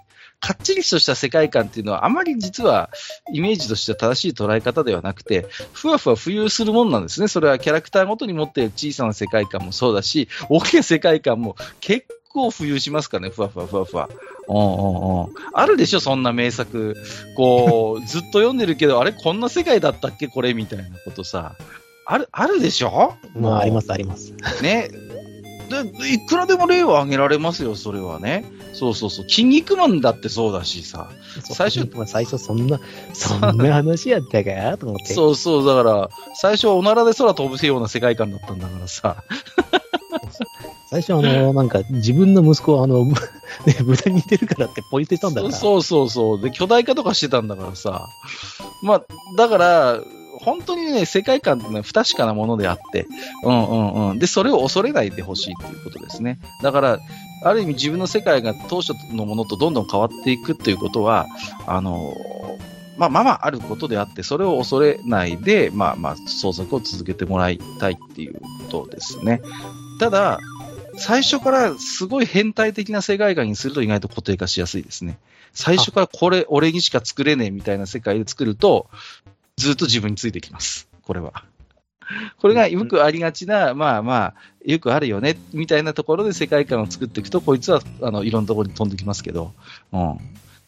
[0.46, 2.91] かっちりとした世界観っていうのは、あまり実は
[3.34, 7.28] イメージとしては正しい捉え方ではなくて、ふわふわ浮遊するもんなんですね。
[7.28, 14.08] それはキャラクターごとに持っている小さな世界観もそうだし、大きな世界観も結構浮遊しますからね、ふわふわふわふわ。
[14.48, 15.34] うんうんうん。
[15.54, 16.96] あるでしょ、そんな名作。
[17.36, 20.54] こう、ずっと読んでるけど、あれ、こんな世界だったっけ、これ？
[20.54, 21.56] みたいなことさ。
[22.06, 23.16] ある、あるでしょ？
[23.36, 24.32] まあ、あります、あります。
[24.62, 24.91] ね。
[25.70, 28.45] で、いくらでも例を挙げられますよ、それはね。
[28.74, 29.30] そうそうそう。
[29.30, 31.09] 筋肉マンだってそうだしさ。
[31.41, 32.80] 最初、最初そんな、
[33.13, 35.13] そんな話やったかと思って。
[35.13, 39.24] そうそう、だから、最初はおならで空飛ぶせような世界観だったんだからさ。
[40.89, 43.16] 最初あの、なんか自分の息子はあの、ね、
[43.84, 45.53] 豚に似てるからってポイ捨てたんだから。
[45.53, 46.41] そうそうそう。
[46.41, 48.07] で、巨大化とかしてたんだからさ。
[48.82, 49.05] まあ、
[49.38, 49.99] だから、
[50.46, 53.08] 本当にね、世界観ってのは不確かなものであって、
[53.43, 54.20] うんうんうん。
[54.20, 56.39] で、それを恐れないでほしいっていうことですね。
[56.62, 57.00] だから、
[57.43, 61.26] ある意味自分の世界が当初のものとどんどん変わっていくっていうことは、
[61.66, 62.14] あの、
[62.98, 68.39] まあままああることであって、それを恐れないで、まあまあ創作を続けてもらいたいっていう
[68.72, 69.41] ことですね。
[70.00, 70.39] ただ、
[70.98, 75.18] 最初からすごい変態的な世界観にすると意外と固定化しやすいですね。
[75.54, 78.88] 最初からこれ、俺にしか作れねえみたいな世界で作ると、
[79.58, 80.88] ずっと自分についてきます。
[81.01, 81.43] これは。
[82.39, 84.34] これがよくありがちな、まあまあ、
[84.64, 89.53] よくあるよね、みたいなところで世界観を作っていくと、こいつは、あの、いろんなところに飛んできますけど、
[89.91, 90.18] うん。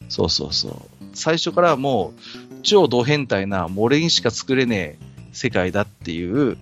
[0.09, 1.05] そうそうそう。
[1.13, 6.57] 最初からもう、超ド変態な、もう俺にしか作れねえ世界だっていう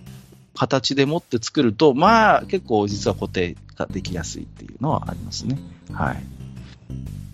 [0.54, 5.58] 形でもって作ると、まあ、結構実は固定ができやすいっていうのはありますね。
[5.92, 6.22] はい。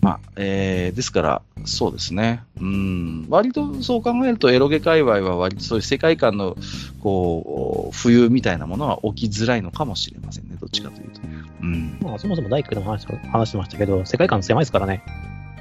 [0.03, 2.43] まあ、えー、ですから、そうですね。
[2.59, 3.25] うん。
[3.29, 6.57] 割とそう考えると、エロゲ界隈は割とそういう世界観の、
[7.01, 10.57] こう、浮遊みたいなものは起きづらいのかもしれませんね。
[10.59, 11.21] どっちかというと。
[11.61, 11.97] うん。
[12.01, 15.05] まあ、そもそも大工でも話話してましたけど、世界観狭いですからね。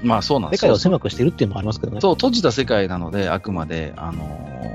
[0.02, 2.00] まあそうなんです世界を狭くしてるっていうのもありますけどね。
[2.00, 4.71] そう、閉じた世界なので、あくまで、あのー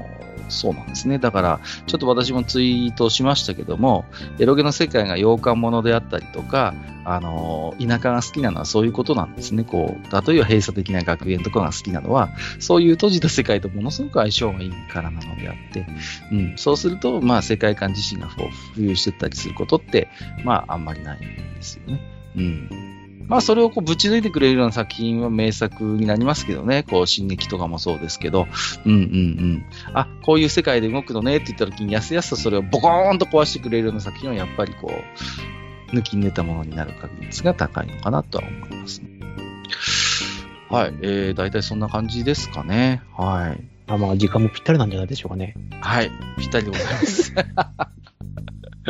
[0.50, 1.20] そうなんですね。
[1.20, 4.06] だから、ちょっと私もツイートしましたけども、
[4.40, 6.74] エロゲの世界が洋館ものであったりとか、
[7.06, 9.64] あの、田舎が好きなのはそういうことなんですね。
[9.64, 12.30] こう、例えば閉鎖的な学園とかが好きなのは、
[12.60, 15.86] そういう閉じた世界とものすごく相性がいいからなのであって、
[16.32, 20.10] うん、そうすると、まあ、世界観自身が浮遊してったりすることって、
[20.44, 22.02] まあ、あんまりないんですよね。
[22.36, 22.97] うん。
[23.26, 26.84] まあ、それをこうぶち抜いてくれるような作品は名作になりますけどね。
[26.84, 28.48] こう、進撃とかもそうですけど。
[28.86, 29.66] うんうんうん。
[29.94, 34.92] あ、こういう世界で動くのねって言った時に、やすやすとそれをボコーンと壊してくれるような作品は、やっぱりこ
[35.92, 39.10] う、抜きん出たものになる確率が高いのかなとは思いますね。
[40.70, 40.94] はい。
[41.02, 43.02] えー、大体そんな感じですかね。
[43.16, 43.64] はい。
[43.88, 45.56] あまあ、時間もぴったりなんじゃないでしょうかね。
[45.82, 46.12] はい。
[46.38, 47.34] ぴったりでございます。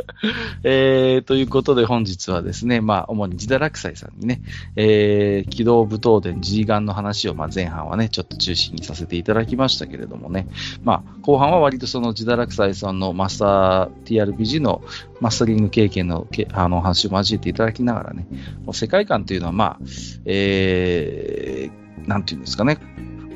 [0.63, 4.41] えー、ということで本日はですね、まあ、主に自堕落斎さんにね、
[4.75, 10.47] えー、軌道武闘伝 G ガンの話を、まあ、前半はね、ちょっと中心にさせていただきましたけれどもね、
[10.83, 14.81] まあ、後半は割とその自堕落斎さんのマスター TRPG の
[15.19, 18.27] マスタリング経験のけあの話を交えていただきながらね、
[18.65, 19.79] もう世界観というのは、まあ、
[20.25, 22.77] えー、なんていうんですかね、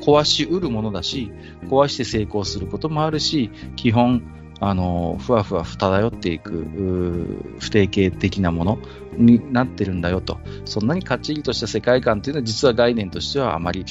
[0.02, 1.32] 壊しうるものだし、
[1.68, 4.22] 壊して成功することもあるし、基本、
[4.64, 6.52] あの、ふわふわ漂っていく、
[7.58, 8.78] 不定形的なもの
[9.16, 10.38] になってるんだよと。
[10.64, 13.84] そんなにかっちりとした世界観というのは実は概念としてはあまり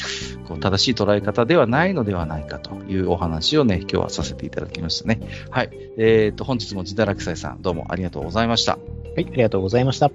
[0.47, 5.19] こう正しい捉え方ではないのではないかというお話をね、今日はさせていただきましたね。
[5.49, 5.69] はい。
[5.97, 8.77] え、ー、と、本日も自堕落斎さんどうもありがとうございました。
[8.77, 8.79] は
[9.17, 10.09] い、ありがとうございました。